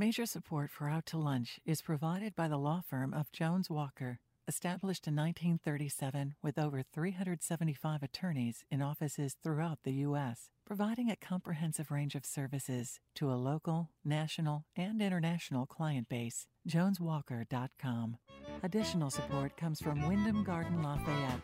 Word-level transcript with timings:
Major 0.00 0.24
support 0.24 0.70
for 0.70 0.88
Out 0.88 1.04
to 1.08 1.18
Lunch 1.18 1.60
is 1.66 1.82
provided 1.82 2.34
by 2.34 2.48
the 2.48 2.56
law 2.56 2.80
firm 2.80 3.12
of 3.12 3.30
Jones 3.32 3.68
Walker, 3.68 4.18
established 4.48 5.06
in 5.06 5.14
1937 5.14 6.36
with 6.42 6.58
over 6.58 6.82
375 6.82 8.02
attorneys 8.02 8.64
in 8.70 8.80
offices 8.80 9.36
throughout 9.42 9.80
the 9.84 9.92
U.S., 10.08 10.48
providing 10.64 11.10
a 11.10 11.16
comprehensive 11.16 11.90
range 11.90 12.14
of 12.14 12.24
services 12.24 12.98
to 13.16 13.30
a 13.30 13.36
local, 13.36 13.90
national, 14.02 14.64
and 14.74 15.02
international 15.02 15.66
client 15.66 16.08
base. 16.08 16.46
JonesWalker.com. 16.66 18.16
Additional 18.62 19.10
support 19.10 19.54
comes 19.58 19.82
from 19.82 20.08
Wyndham 20.08 20.44
Garden 20.44 20.82
Lafayette. 20.82 21.42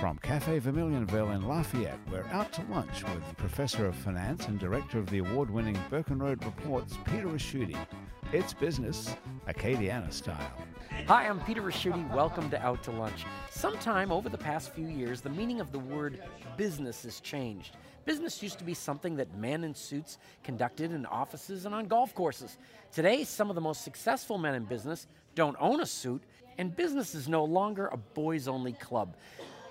From 0.00 0.16
Cafe 0.18 0.60
Vermilionville 0.60 1.34
in 1.34 1.48
Lafayette, 1.48 1.98
we're 2.08 2.24
out 2.26 2.52
to 2.52 2.62
lunch 2.70 3.02
with 3.02 3.36
Professor 3.36 3.86
of 3.86 3.96
Finance 3.96 4.46
and 4.46 4.56
Director 4.56 5.00
of 5.00 5.10
the 5.10 5.18
award 5.18 5.50
winning 5.50 5.76
Burkenroad 5.90 6.44
Reports, 6.44 6.96
Peter 7.04 7.26
Ricchiuti. 7.26 7.76
It's 8.32 8.54
business, 8.54 9.16
Acadiana 9.48 10.12
style. 10.12 10.52
Hi, 11.08 11.26
I'm 11.26 11.40
Peter 11.40 11.62
Ricchiuti. 11.62 12.14
Welcome 12.14 12.48
to 12.50 12.62
Out 12.64 12.84
to 12.84 12.92
Lunch. 12.92 13.24
Sometime 13.50 14.12
over 14.12 14.28
the 14.28 14.38
past 14.38 14.72
few 14.72 14.86
years, 14.86 15.20
the 15.20 15.30
meaning 15.30 15.60
of 15.60 15.72
the 15.72 15.80
word 15.80 16.22
business 16.56 17.02
has 17.02 17.18
changed. 17.18 17.76
Business 18.04 18.40
used 18.40 18.58
to 18.58 18.64
be 18.64 18.74
something 18.74 19.16
that 19.16 19.36
men 19.36 19.64
in 19.64 19.74
suits 19.74 20.18
conducted 20.44 20.92
in 20.92 21.06
offices 21.06 21.66
and 21.66 21.74
on 21.74 21.86
golf 21.86 22.14
courses. 22.14 22.56
Today, 22.92 23.24
some 23.24 23.48
of 23.50 23.56
the 23.56 23.60
most 23.60 23.82
successful 23.82 24.38
men 24.38 24.54
in 24.54 24.64
business 24.64 25.08
don't 25.34 25.56
own 25.58 25.80
a 25.80 25.86
suit, 25.86 26.22
and 26.56 26.76
business 26.76 27.16
is 27.16 27.28
no 27.28 27.44
longer 27.44 27.88
a 27.88 27.96
boys 27.96 28.46
only 28.46 28.74
club. 28.74 29.16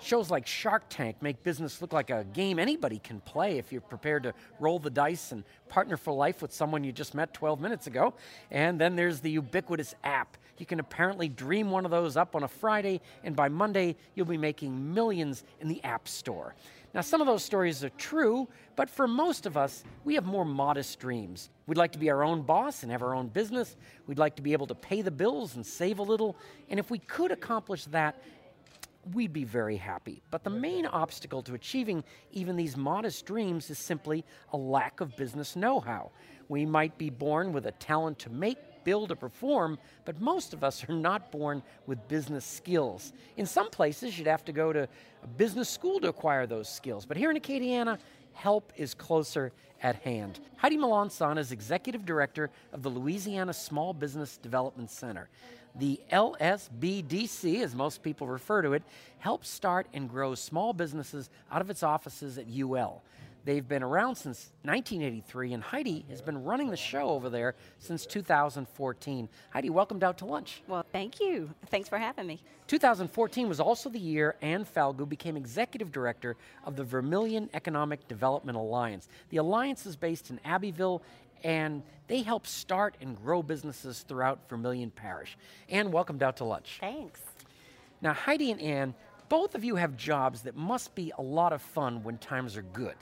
Shows 0.00 0.30
like 0.30 0.46
Shark 0.46 0.84
Tank 0.88 1.16
make 1.20 1.42
business 1.42 1.82
look 1.82 1.92
like 1.92 2.10
a 2.10 2.24
game 2.32 2.58
anybody 2.58 3.00
can 3.00 3.20
play 3.20 3.58
if 3.58 3.72
you're 3.72 3.80
prepared 3.80 4.22
to 4.22 4.34
roll 4.60 4.78
the 4.78 4.90
dice 4.90 5.32
and 5.32 5.42
partner 5.68 5.96
for 5.96 6.12
life 6.14 6.40
with 6.40 6.52
someone 6.52 6.84
you 6.84 6.92
just 6.92 7.14
met 7.14 7.34
12 7.34 7.60
minutes 7.60 7.88
ago. 7.88 8.14
And 8.50 8.80
then 8.80 8.94
there's 8.94 9.20
the 9.20 9.30
ubiquitous 9.30 9.94
app. 10.04 10.36
You 10.56 10.66
can 10.66 10.80
apparently 10.80 11.28
dream 11.28 11.70
one 11.70 11.84
of 11.84 11.90
those 11.90 12.16
up 12.16 12.34
on 12.34 12.42
a 12.42 12.48
Friday, 12.48 13.00
and 13.22 13.36
by 13.36 13.48
Monday, 13.48 13.96
you'll 14.14 14.26
be 14.26 14.36
making 14.36 14.94
millions 14.94 15.44
in 15.60 15.68
the 15.68 15.82
App 15.84 16.08
Store. 16.08 16.54
Now, 16.94 17.02
some 17.02 17.20
of 17.20 17.26
those 17.26 17.44
stories 17.44 17.84
are 17.84 17.90
true, 17.90 18.48
but 18.74 18.88
for 18.88 19.06
most 19.06 19.46
of 19.46 19.56
us, 19.56 19.84
we 20.04 20.14
have 20.14 20.24
more 20.24 20.44
modest 20.44 20.98
dreams. 20.98 21.50
We'd 21.66 21.76
like 21.76 21.92
to 21.92 21.98
be 21.98 22.10
our 22.10 22.24
own 22.24 22.42
boss 22.42 22.82
and 22.82 22.90
have 22.90 23.02
our 23.02 23.14
own 23.14 23.28
business. 23.28 23.76
We'd 24.06 24.18
like 24.18 24.36
to 24.36 24.42
be 24.42 24.54
able 24.54 24.66
to 24.68 24.74
pay 24.74 25.02
the 25.02 25.10
bills 25.10 25.54
and 25.54 25.64
save 25.64 25.98
a 25.98 26.02
little. 26.02 26.36
And 26.70 26.80
if 26.80 26.90
we 26.90 26.98
could 26.98 27.30
accomplish 27.30 27.84
that, 27.86 28.22
we'd 29.14 29.32
be 29.32 29.44
very 29.44 29.76
happy. 29.76 30.22
But 30.30 30.44
the 30.44 30.50
main 30.50 30.86
obstacle 30.86 31.42
to 31.42 31.54
achieving 31.54 32.04
even 32.32 32.56
these 32.56 32.76
modest 32.76 33.26
dreams 33.26 33.70
is 33.70 33.78
simply 33.78 34.24
a 34.52 34.56
lack 34.56 35.00
of 35.00 35.16
business 35.16 35.56
know 35.56 35.80
how. 35.80 36.10
We 36.48 36.64
might 36.64 36.96
be 36.96 37.10
born 37.10 37.52
with 37.52 37.66
a 37.66 37.72
talent 37.72 38.18
to 38.20 38.30
make, 38.30 38.58
build, 38.84 39.12
or 39.12 39.16
perform, 39.16 39.78
but 40.04 40.20
most 40.20 40.54
of 40.54 40.64
us 40.64 40.88
are 40.88 40.94
not 40.94 41.30
born 41.30 41.62
with 41.86 42.08
business 42.08 42.44
skills. 42.44 43.12
In 43.36 43.44
some 43.44 43.68
places, 43.68 44.18
you'd 44.18 44.28
have 44.28 44.44
to 44.46 44.52
go 44.52 44.72
to 44.72 44.88
a 45.22 45.26
business 45.26 45.68
school 45.68 46.00
to 46.00 46.08
acquire 46.08 46.46
those 46.46 46.68
skills. 46.68 47.04
But 47.04 47.16
here 47.16 47.30
in 47.30 47.36
Acadiana, 47.36 47.98
help 48.38 48.72
is 48.76 48.94
closer 48.94 49.52
at 49.82 49.96
hand. 49.96 50.38
Heidi 50.58 50.76
Melanson 50.76 51.38
is 51.38 51.50
Executive 51.50 52.06
Director 52.06 52.50
of 52.72 52.82
the 52.82 52.88
Louisiana 52.88 53.52
Small 53.52 53.92
Business 53.92 54.36
Development 54.36 54.88
Center. 54.88 55.28
The 55.74 56.00
LSBDC, 56.12 57.62
as 57.62 57.74
most 57.74 58.02
people 58.02 58.28
refer 58.28 58.62
to 58.62 58.74
it, 58.74 58.84
helps 59.18 59.48
start 59.48 59.88
and 59.92 60.08
grow 60.08 60.36
small 60.36 60.72
businesses 60.72 61.30
out 61.50 61.60
of 61.60 61.68
its 61.68 61.82
offices 61.82 62.38
at 62.38 62.46
UL. 62.48 63.02
They've 63.48 63.66
been 63.66 63.82
around 63.82 64.16
since 64.16 64.50
1983, 64.64 65.54
and 65.54 65.62
Heidi 65.62 66.04
has 66.10 66.20
been 66.20 66.44
running 66.44 66.68
the 66.68 66.76
show 66.76 67.08
over 67.08 67.30
there 67.30 67.54
since 67.78 68.04
2014. 68.04 69.26
Heidi, 69.48 69.70
welcome 69.70 70.02
Out 70.02 70.18
to 70.18 70.26
Lunch. 70.26 70.62
Well, 70.68 70.84
thank 70.92 71.18
you. 71.18 71.48
Thanks 71.70 71.88
for 71.88 71.96
having 71.96 72.26
me. 72.26 72.42
2014 72.66 73.48
was 73.48 73.58
also 73.58 73.88
the 73.88 73.98
year 73.98 74.36
Ann 74.42 74.66
Falgout 74.66 75.08
became 75.08 75.34
executive 75.34 75.90
director 75.90 76.36
of 76.66 76.76
the 76.76 76.84
Vermilion 76.84 77.48
Economic 77.54 78.06
Development 78.06 78.58
Alliance. 78.58 79.08
The 79.30 79.38
alliance 79.38 79.86
is 79.86 79.96
based 79.96 80.28
in 80.28 80.40
Abbeville 80.44 81.00
and 81.42 81.82
they 82.06 82.20
help 82.20 82.46
start 82.46 82.98
and 83.00 83.16
grow 83.16 83.42
businesses 83.42 84.04
throughout 84.06 84.40
Vermilion 84.50 84.90
Parish. 84.90 85.38
Ann, 85.70 85.90
welcome 85.90 86.18
Out 86.20 86.36
to 86.36 86.44
Lunch. 86.44 86.76
Thanks. 86.80 87.22
Now, 88.02 88.12
Heidi 88.12 88.50
and 88.50 88.60
Ann, 88.60 88.94
both 89.30 89.54
of 89.54 89.64
you 89.64 89.76
have 89.76 89.96
jobs 89.96 90.42
that 90.42 90.54
must 90.54 90.94
be 90.94 91.12
a 91.16 91.22
lot 91.22 91.54
of 91.54 91.62
fun 91.62 92.02
when 92.02 92.18
times 92.18 92.54
are 92.54 92.62
good. 92.62 92.94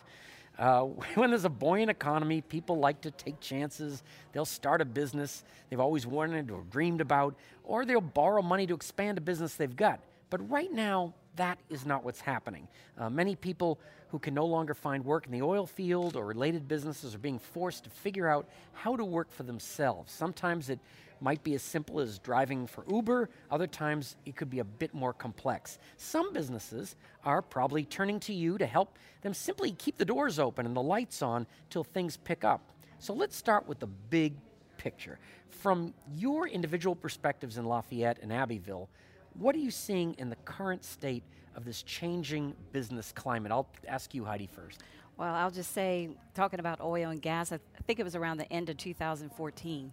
Uh, 0.59 0.83
when 1.15 1.31
there's 1.31 1.45
a 1.45 1.51
buoyant 1.51 1.91
economy, 1.91 2.41
people 2.41 2.79
like 2.79 3.01
to 3.03 3.11
take 3.11 3.41
chances. 3.41 4.03
They'll 4.33 4.45
start 4.45 4.81
a 4.81 4.85
business 4.85 5.45
they've 5.71 5.81
always 5.81 6.07
wanted 6.07 6.51
or 6.51 6.63
dreamed 6.71 7.01
about, 7.01 7.35
or 7.65 7.85
they'll 7.85 8.01
borrow 8.01 8.43
money 8.43 8.67
to 8.67 8.75
expand 8.75 9.19
a 9.19 9.21
business 9.21 9.55
they've 9.55 9.75
got. 9.75 10.01
But 10.31 10.49
right 10.51 10.73
now, 10.73 11.15
that 11.37 11.59
is 11.69 11.87
not 11.87 12.05
what's 12.05 12.21
happening. 12.21 12.67
Uh, 12.99 13.11
many 13.11 13.37
people 13.37 13.79
who 14.09 14.19
can 14.19 14.35
no 14.35 14.47
longer 14.47 14.75
find 14.75 15.05
work 15.05 15.27
in 15.27 15.33
the 15.33 15.43
oil 15.43 15.67
field 15.67 16.17
or 16.17 16.25
related 16.25 16.67
businesses 16.67 17.15
are 17.15 17.19
being 17.19 17.39
forced 17.39 17.85
to 17.85 17.91
figure 17.91 18.29
out 18.29 18.49
how 18.73 18.97
to 18.97 19.05
work 19.05 19.31
for 19.31 19.43
themselves. 19.43 20.13
Sometimes 20.13 20.71
it 20.71 20.79
might 21.21 21.43
be 21.43 21.55
as 21.55 21.63
simple 21.63 22.01
as 22.01 22.19
driving 22.19 22.67
for 22.67 22.85
Uber, 22.89 23.31
other 23.51 23.67
times 23.67 24.17
it 24.27 24.37
could 24.37 24.51
be 24.51 24.59
a 24.59 24.65
bit 24.65 24.93
more 24.95 25.13
complex. 25.13 25.79
Some 25.97 26.33
businesses 26.33 26.97
are 27.25 27.43
probably 27.43 27.85
turning 27.85 28.21
to 28.21 28.35
you 28.35 28.59
to 28.59 28.67
help 28.67 28.99
them 29.23 29.35
simply 29.35 29.73
keep 29.73 29.97
the 29.97 30.05
doors 30.05 30.39
open 30.39 30.67
and 30.67 30.77
the 30.77 30.83
lights 30.83 31.23
on 31.23 31.47
till 31.71 31.85
things 31.85 32.17
pick 32.17 32.45
up. 32.45 32.61
So 32.99 33.13
let's 33.15 33.37
start 33.37 33.67
with 33.67 33.79
the 33.79 33.87
big 33.87 34.35
picture. 34.77 35.19
From 35.49 35.95
your 36.15 36.47
individual 36.47 36.95
perspectives 36.95 37.59
in 37.59 37.65
Lafayette 37.65 38.19
and 38.23 38.33
Abbeville, 38.33 38.89
what 39.39 39.55
are 39.55 39.61
you 39.61 39.71
seeing 39.71 40.15
in 40.19 40.31
the 40.31 40.37
current 40.37 40.85
state 40.85 41.23
of 41.55 41.65
this 41.65 41.83
changing 41.83 42.55
business 42.73 43.13
climate? 43.13 43.53
I'll 43.53 43.69
ask 43.87 44.15
you, 44.15 44.25
Heidi, 44.25 44.47
first. 44.47 44.83
Well, 45.17 45.35
I'll 45.35 45.51
just 45.51 45.73
say, 45.73 46.11
talking 46.35 46.61
about 46.61 46.81
oil 46.81 47.11
and 47.11 47.23
gas, 47.23 47.53
I 47.53 47.59
think 47.87 47.99
it 47.99 48.03
was 48.05 48.15
around 48.15 48.37
the 48.39 48.53
end 48.53 48.69
of 48.69 48.77
2014 48.77 49.93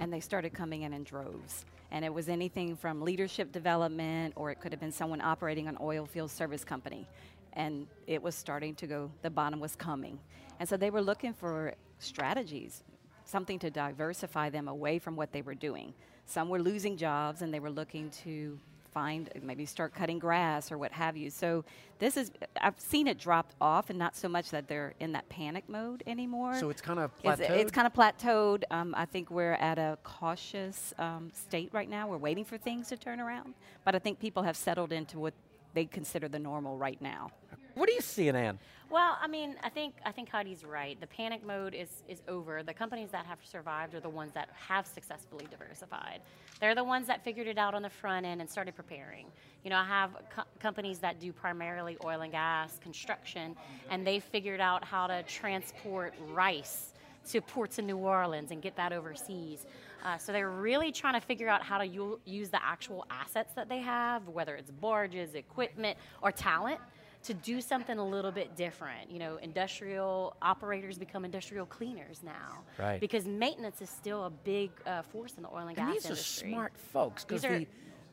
and 0.00 0.12
they 0.12 0.20
started 0.20 0.52
coming 0.52 0.82
in 0.82 0.92
in 0.92 1.04
droves. 1.04 1.64
And 1.90 2.04
it 2.04 2.12
was 2.12 2.28
anything 2.28 2.76
from 2.76 3.02
leadership 3.02 3.52
development, 3.52 4.34
or 4.36 4.50
it 4.50 4.60
could 4.60 4.72
have 4.72 4.80
been 4.80 4.92
someone 4.92 5.20
operating 5.20 5.68
an 5.68 5.76
oil 5.80 6.04
field 6.04 6.30
service 6.30 6.64
company. 6.64 7.06
And 7.52 7.86
it 8.06 8.20
was 8.20 8.34
starting 8.34 8.74
to 8.76 8.86
go, 8.86 9.10
the 9.22 9.30
bottom 9.30 9.60
was 9.60 9.76
coming. 9.76 10.18
And 10.58 10.68
so 10.68 10.76
they 10.76 10.90
were 10.90 11.00
looking 11.00 11.32
for 11.32 11.74
strategies, 11.98 12.82
something 13.26 13.58
to 13.58 13.70
diversify 13.70 14.48
them 14.48 14.68
away 14.68 14.98
from 14.98 15.16
what 15.16 15.32
they 15.32 15.42
were 15.42 15.54
doing. 15.54 15.92
Some 16.24 16.48
were 16.48 16.60
losing 16.60 16.96
jobs 16.96 17.42
and 17.42 17.52
they 17.52 17.60
were 17.60 17.70
looking 17.70 18.10
to 18.24 18.58
find 18.96 19.28
maybe 19.42 19.66
start 19.66 19.94
cutting 19.94 20.18
grass 20.18 20.72
or 20.72 20.78
what 20.78 20.90
have 20.90 21.18
you. 21.18 21.28
So 21.28 21.66
this 21.98 22.16
is 22.16 22.30
I've 22.58 22.80
seen 22.80 23.06
it 23.06 23.18
dropped 23.18 23.54
off, 23.60 23.90
and 23.90 23.98
not 23.98 24.16
so 24.16 24.26
much 24.26 24.50
that 24.50 24.68
they're 24.68 24.94
in 25.00 25.12
that 25.12 25.28
panic 25.28 25.68
mode 25.68 26.02
anymore. 26.06 26.54
So 26.54 26.70
it's 26.70 26.80
kind 26.80 26.98
of 26.98 27.14
plateaued. 27.22 27.40
It's, 27.40 27.50
it's 27.50 27.70
kind 27.70 27.86
of 27.86 27.92
plateaued. 27.92 28.62
Um, 28.70 28.94
I 28.96 29.04
think 29.04 29.30
we're 29.30 29.52
at 29.54 29.78
a 29.78 29.98
cautious 30.02 30.94
um, 30.98 31.30
state 31.34 31.68
right 31.72 31.90
now. 31.90 32.08
We're 32.08 32.16
waiting 32.16 32.46
for 32.46 32.56
things 32.56 32.88
to 32.88 32.96
turn 32.96 33.20
around, 33.20 33.52
but 33.84 33.94
I 33.94 33.98
think 33.98 34.18
people 34.18 34.42
have 34.44 34.56
settled 34.56 34.92
into 34.92 35.18
what 35.18 35.34
they 35.74 35.84
consider 35.84 36.26
the 36.26 36.38
normal 36.38 36.78
right 36.78 37.00
now. 37.02 37.30
What 37.76 37.90
are 37.90 37.92
you 37.92 38.00
seeing, 38.00 38.34
Ann? 38.34 38.58
Well, 38.88 39.18
I 39.20 39.28
mean, 39.28 39.56
I 39.62 39.68
think 39.68 39.96
I 40.02 40.10
think 40.10 40.30
Heidi's 40.30 40.64
right. 40.64 40.98
The 40.98 41.06
panic 41.06 41.44
mode 41.44 41.74
is 41.74 42.02
is 42.08 42.22
over. 42.26 42.62
The 42.62 42.72
companies 42.72 43.10
that 43.10 43.26
have 43.26 43.38
survived 43.44 43.94
are 43.94 44.00
the 44.00 44.08
ones 44.08 44.32
that 44.32 44.48
have 44.54 44.86
successfully 44.86 45.46
diversified. 45.50 46.22
They're 46.58 46.74
the 46.74 46.84
ones 46.84 47.06
that 47.08 47.22
figured 47.22 47.46
it 47.46 47.58
out 47.58 47.74
on 47.74 47.82
the 47.82 47.90
front 47.90 48.24
end 48.24 48.40
and 48.40 48.48
started 48.48 48.74
preparing. 48.74 49.26
You 49.62 49.68
know, 49.68 49.76
I 49.76 49.84
have 49.84 50.10
co- 50.34 50.44
companies 50.58 51.00
that 51.00 51.20
do 51.20 51.34
primarily 51.34 51.98
oil 52.02 52.22
and 52.22 52.32
gas 52.32 52.78
construction, 52.78 53.54
and 53.90 54.06
they 54.06 54.20
figured 54.20 54.60
out 54.60 54.82
how 54.82 55.06
to 55.08 55.22
transport 55.24 56.14
rice 56.32 56.94
to 57.28 57.42
ports 57.42 57.78
in 57.78 57.86
New 57.86 57.98
Orleans 57.98 58.52
and 58.52 58.62
get 58.62 58.74
that 58.76 58.94
overseas. 58.94 59.66
Uh, 60.02 60.16
so 60.16 60.32
they're 60.32 60.50
really 60.50 60.92
trying 60.92 61.20
to 61.20 61.26
figure 61.26 61.48
out 61.48 61.62
how 61.62 61.76
to 61.76 62.16
use 62.24 62.48
the 62.48 62.64
actual 62.64 63.04
assets 63.10 63.52
that 63.54 63.68
they 63.68 63.80
have, 63.80 64.26
whether 64.28 64.54
it's 64.54 64.70
barges, 64.70 65.34
equipment, 65.34 65.98
or 66.22 66.32
talent, 66.32 66.80
to 67.26 67.34
do 67.34 67.60
something 67.60 67.98
a 67.98 68.04
little 68.06 68.30
bit 68.32 68.56
different. 68.56 69.10
You 69.10 69.18
know, 69.18 69.36
industrial 69.42 70.36
operators 70.42 70.98
become 70.98 71.24
industrial 71.24 71.66
cleaners 71.66 72.22
now. 72.22 72.64
Right. 72.78 73.00
Because 73.00 73.26
maintenance 73.26 73.80
is 73.82 73.90
still 73.90 74.24
a 74.24 74.30
big 74.30 74.70
uh, 74.86 75.02
force 75.02 75.34
in 75.36 75.42
the 75.42 75.48
oil 75.48 75.68
and, 75.68 75.68
and 75.68 75.76
gas 75.76 75.92
these 75.94 76.04
industry. 76.06 76.48
are 76.48 76.52
smart 76.52 76.72
folks 76.92 77.24
because 77.24 77.42
the 77.42 77.66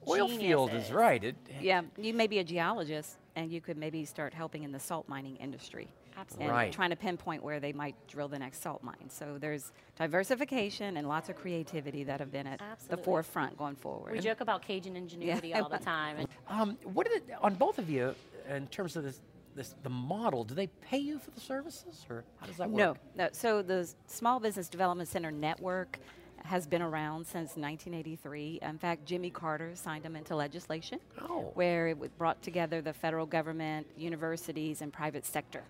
oil 0.08 0.28
field 0.28 0.74
is 0.74 0.92
right. 0.92 1.24
It, 1.24 1.36
Yeah, 1.62 1.82
you 1.98 2.14
may 2.14 2.28
be 2.28 2.40
a 2.40 2.44
geologist, 2.44 3.18
and 3.36 3.52
you 3.52 3.62
could 3.62 3.78
maybe 3.78 4.04
start 4.06 4.34
helping 4.34 4.64
in 4.64 4.72
the 4.72 4.80
salt 4.80 5.08
mining 5.08 5.36
industry. 5.38 5.88
Absolutely. 6.16 6.46
and 6.46 6.54
Right. 6.56 6.72
trying 6.72 6.92
to 6.92 6.96
pinpoint 6.96 7.42
where 7.42 7.60
they 7.60 7.74
might 7.74 7.96
drill 8.08 8.28
the 8.28 8.38
next 8.38 8.62
salt 8.62 8.84
mine. 8.84 9.10
So 9.10 9.38
there's 9.40 9.72
diversification 9.98 10.98
and 10.98 11.08
lots 11.08 11.28
of 11.30 11.36
creativity 11.36 12.04
that 12.04 12.20
have 12.20 12.32
been 12.32 12.46
at 12.46 12.62
Absolutely. 12.62 12.96
the 12.98 13.04
forefront 13.04 13.58
going 13.58 13.76
forward. 13.76 14.12
We 14.14 14.20
joke 14.20 14.40
about 14.42 14.62
Cajun 14.62 14.96
ingenuity 14.96 15.54
all 15.56 15.70
the 15.70 15.80
time. 15.80 16.18
And 16.20 16.28
Um, 16.48 16.78
what 16.94 17.08
did 17.08 17.24
it, 17.24 17.30
on 17.42 17.56
both 17.56 17.80
of 17.80 17.90
you, 17.90 18.14
in 18.50 18.68
terms 18.68 18.96
of 18.96 19.04
this 19.04 19.22
this 19.56 19.76
the 19.84 19.90
model. 19.90 20.44
Do 20.44 20.56
they 20.56 20.68
pay 20.68 20.98
you 20.98 21.20
for 21.20 21.30
the 21.32 21.40
services, 21.40 22.06
or 22.10 22.24
how 22.40 22.48
does 22.48 22.58
that 22.58 22.70
work? 22.70 22.78
No, 22.78 22.96
no. 23.16 23.30
So 23.34 23.62
the 23.62 23.88
Small 24.08 24.40
Business 24.40 24.68
Development 24.68 25.08
Center 25.08 25.30
network 25.32 26.00
has 26.44 26.66
been 26.68 26.82
around 26.82 27.26
since 27.26 27.56
1983. 27.56 28.60
In 28.64 28.78
fact, 28.80 29.06
Jimmy 29.06 29.30
Carter 29.30 29.76
signed 29.76 30.04
them 30.04 30.16
into 30.16 30.36
legislation, 30.36 31.00
Oh. 31.22 31.52
where 31.54 31.90
it 31.90 32.18
brought 32.18 32.42
together 32.42 32.82
the 32.82 32.94
federal 32.94 33.26
government, 33.26 33.88
universities, 33.96 34.82
and 34.82 34.92
private 34.92 35.24
sector. 35.26 35.64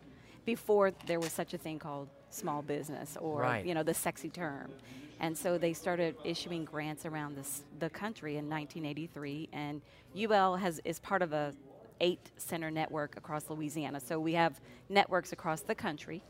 Before 0.46 0.92
there 1.06 1.20
was 1.20 1.32
such 1.32 1.54
a 1.54 1.58
thing 1.58 1.78
called 1.78 2.08
small 2.30 2.62
business, 2.62 3.18
or 3.18 3.42
Right. 3.42 3.66
you 3.66 3.74
know 3.74 3.84
the 3.84 3.94
sexy 3.94 4.30
term, 4.30 4.72
and 5.20 5.38
so 5.38 5.58
they 5.58 5.74
started 5.74 6.16
issuing 6.24 6.66
grants 6.66 7.06
around 7.06 7.36
this, 7.36 7.64
the 7.80 7.90
country 7.90 8.38
in 8.38 8.48
1983. 8.50 9.50
And 9.54 9.82
UL 10.16 10.56
has 10.56 10.80
is 10.86 11.00
part 11.00 11.22
of 11.22 11.34
a 11.34 11.54
eight 12.02 12.32
center 12.38 12.70
network 12.72 13.18
across 13.18 13.50
Louisiana. 13.50 14.00
So 14.00 14.20
we 14.20 14.34
have 14.34 14.60
networks 14.90 15.32
across 15.34 15.62
the 15.62 15.76
country, 15.76 16.22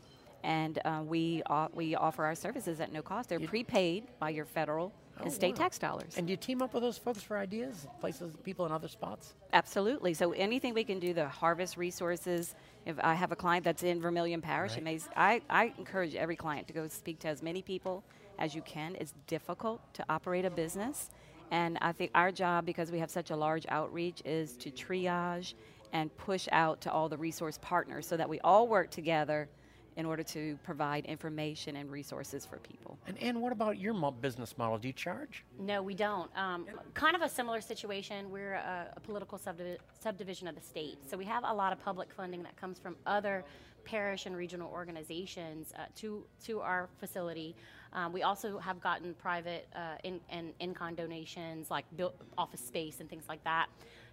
and 0.42 0.78
uh, 0.84 1.02
we 1.04 1.42
o- 1.50 1.68
we 1.74 1.94
offer 1.94 2.24
our 2.24 2.34
services 2.34 2.80
at 2.80 2.92
no 2.92 3.02
cost. 3.02 3.28
They're 3.28 3.40
prepaid 3.40 4.04
by 4.18 4.30
your 4.30 4.44
federal 4.44 4.92
Oh, 5.20 5.22
and 5.22 5.32
state 5.32 5.54
wow. 5.56 5.62
tax 5.62 5.78
dollars. 5.78 6.14
And 6.16 6.26
do 6.26 6.32
you 6.32 6.36
team 6.36 6.60
up 6.60 6.74
with 6.74 6.82
those 6.82 6.98
folks 6.98 7.22
for 7.22 7.38
ideas, 7.38 7.86
places, 8.00 8.34
people 8.42 8.66
in 8.66 8.72
other 8.72 8.88
spots? 8.88 9.34
Absolutely. 9.52 10.12
So 10.12 10.32
anything 10.32 10.74
we 10.74 10.82
can 10.82 10.98
do 10.98 11.14
to 11.14 11.28
harvest 11.28 11.76
resources. 11.76 12.56
If 12.84 12.96
I 13.00 13.14
have 13.14 13.30
a 13.30 13.36
client 13.36 13.62
that's 13.64 13.84
in 13.84 14.00
Vermilion 14.00 14.40
Parish, 14.40 14.72
Right. 14.72 14.78
it 14.78 14.84
may, 14.84 14.94
s- 14.96 15.08
I, 15.14 15.40
I 15.48 15.72
encourage 15.78 16.16
every 16.16 16.34
client 16.34 16.66
to 16.66 16.72
go 16.72 16.88
speak 16.88 17.20
to 17.20 17.28
as 17.28 17.44
many 17.44 17.62
people 17.62 18.02
as 18.40 18.56
you 18.56 18.62
can. 18.62 18.96
It's 18.98 19.14
difficult 19.28 19.80
to 19.94 20.04
operate 20.08 20.44
a 20.46 20.50
business. 20.50 21.10
And 21.50 21.78
I 21.80 21.92
think 21.92 22.10
our 22.14 22.32
job, 22.32 22.66
because 22.66 22.90
we 22.90 22.98
have 22.98 23.10
such 23.10 23.30
a 23.30 23.36
large 23.36 23.66
outreach, 23.68 24.22
is 24.24 24.56
to 24.58 24.70
triage 24.70 25.54
and 25.92 26.14
push 26.16 26.48
out 26.50 26.80
to 26.82 26.92
all 26.92 27.08
the 27.08 27.16
resource 27.16 27.58
partners 27.62 28.06
so 28.06 28.16
that 28.16 28.28
we 28.28 28.40
all 28.40 28.66
work 28.66 28.90
together 28.90 29.48
in 29.96 30.06
order 30.06 30.22
to 30.22 30.58
provide 30.64 31.04
information 31.06 31.76
and 31.76 31.90
resources 31.90 32.44
for 32.44 32.56
people. 32.58 32.98
And 33.06 33.16
Ann, 33.22 33.40
what 33.40 33.52
about 33.52 33.78
your 33.78 33.94
mo- 33.94 34.10
business 34.10 34.58
model? 34.58 34.78
Do 34.78 34.88
you 34.88 34.92
charge? 34.92 35.44
No, 35.58 35.82
we 35.82 35.94
don't. 35.94 36.30
Um, 36.36 36.66
kind 36.94 37.14
of 37.14 37.22
a 37.22 37.28
similar 37.28 37.60
situation. 37.60 38.30
We're 38.30 38.54
a, 38.54 38.92
a 38.96 39.00
political 39.00 39.38
subdivi- 39.38 39.78
subdivision 40.00 40.48
of 40.48 40.54
the 40.54 40.60
state, 40.60 40.98
so 41.08 41.16
we 41.16 41.24
have 41.26 41.44
a 41.44 41.52
lot 41.52 41.72
of 41.72 41.78
public 41.78 42.12
funding 42.12 42.42
that 42.42 42.56
comes 42.56 42.78
from 42.78 42.96
other 43.06 43.44
parish 43.84 44.24
and 44.26 44.34
regional 44.34 44.70
organizations 44.70 45.72
uh, 45.76 45.82
to 45.96 46.24
to 46.44 46.60
our 46.60 46.88
facility. 46.98 47.54
Um, 47.92 48.12
we 48.12 48.22
also 48.22 48.58
have 48.58 48.80
gotten 48.80 49.14
private 49.14 49.68
uh, 49.76 49.96
in, 50.02 50.18
and 50.28 50.52
in-kind 50.58 50.96
donations, 50.96 51.70
like 51.70 51.84
built 51.96 52.16
office 52.36 52.60
space 52.60 52.98
and 52.98 53.08
things 53.08 53.24
like 53.28 53.44
that. 53.44 53.66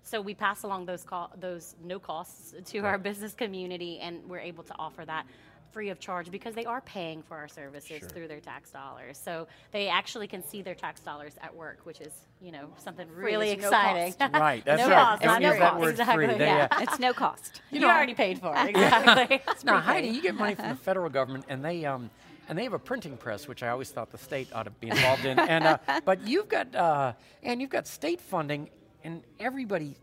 So 0.04 0.22
we 0.22 0.36
pass 0.36 0.64
along 0.64 0.86
those 0.86 1.04
co- 1.04 1.32
those 1.40 1.76
no 1.84 1.98
costs 1.98 2.54
to 2.72 2.80
our 2.80 3.00
business 3.00 3.34
community, 3.34 4.00
and 4.00 4.20
we're 4.30 4.40
able 4.40 4.64
to 4.66 4.76
offer 4.78 5.04
that 5.06 5.26
free 5.72 5.90
of 5.90 6.00
charge 6.00 6.30
because 6.32 6.54
they 6.56 6.66
are 6.66 6.82
paying 6.82 7.22
for 7.22 7.38
our 7.38 7.48
services 7.48 8.00
Sure. 8.00 8.10
through 8.10 8.28
their 8.28 8.40
tax 8.40 8.72
dollars. 8.72 9.18
So 9.18 9.48
they 9.72 9.88
actually 9.88 10.28
can 10.28 10.44
see 10.44 10.62
their 10.62 10.76
tax 10.76 11.02
dollars 11.02 11.34
at 11.42 11.56
work, 11.56 11.80
which 11.86 12.02
is, 12.02 12.14
you 12.42 12.52
know, 12.52 12.68
something 12.78 13.08
Free, 13.08 13.26
really 13.26 13.50
it's 13.52 13.62
no 13.62 13.68
exciting. 13.70 14.14
cost. 14.14 14.34
Right, 14.42 14.64
that's 14.66 14.82
no 14.82 14.90
right. 14.90 14.96
Cost, 15.04 15.22
Don't 15.24 15.42
use 15.42 15.54
no 15.54 15.60
that 15.60 15.70
cost. 15.72 15.82
word 15.82 15.90
exactly. 15.92 16.26
free. 16.28 16.38
They, 16.38 16.46
yeah. 16.46 16.68
uh, 16.72 16.80
it's 16.82 17.00
no 17.00 17.14
cost. 17.14 17.62
you 17.72 17.86
already 17.86 18.14
paid 18.14 18.40
for 18.40 18.54
it. 18.56 18.70
Exactly. 18.70 19.42
It's 19.48 19.64
Now, 19.64 19.74
prepaid. 19.82 19.86
Heidi, 20.04 20.08
you 20.10 20.22
get 20.22 20.36
money 20.36 20.56
from 20.56 20.70
the 20.70 20.76
federal 20.76 21.10
government, 21.10 21.46
and 21.50 21.64
they 21.64 21.86
um, 21.86 22.10
and 22.50 22.58
they 22.58 22.64
have 22.64 22.74
a 22.74 22.80
printing 22.80 23.16
press, 23.18 23.48
which 23.48 23.64
I 23.64 23.70
always 23.70 23.90
thought 23.92 24.12
the 24.12 24.18
state 24.18 24.50
ought 24.54 24.64
to 24.64 24.72
be 24.72 24.90
involved 24.90 25.26
in. 25.26 25.40
And 25.40 25.64
uh, 25.66 25.78
but 26.06 26.28
you've 26.28 26.50
got 26.50 26.74
uh, 26.76 27.14
and 27.44 27.62
you've 27.62 27.70
got 27.70 27.88
state 27.88 28.20
funding, 28.20 28.70
and 29.04 29.22
everybody, 29.40 29.96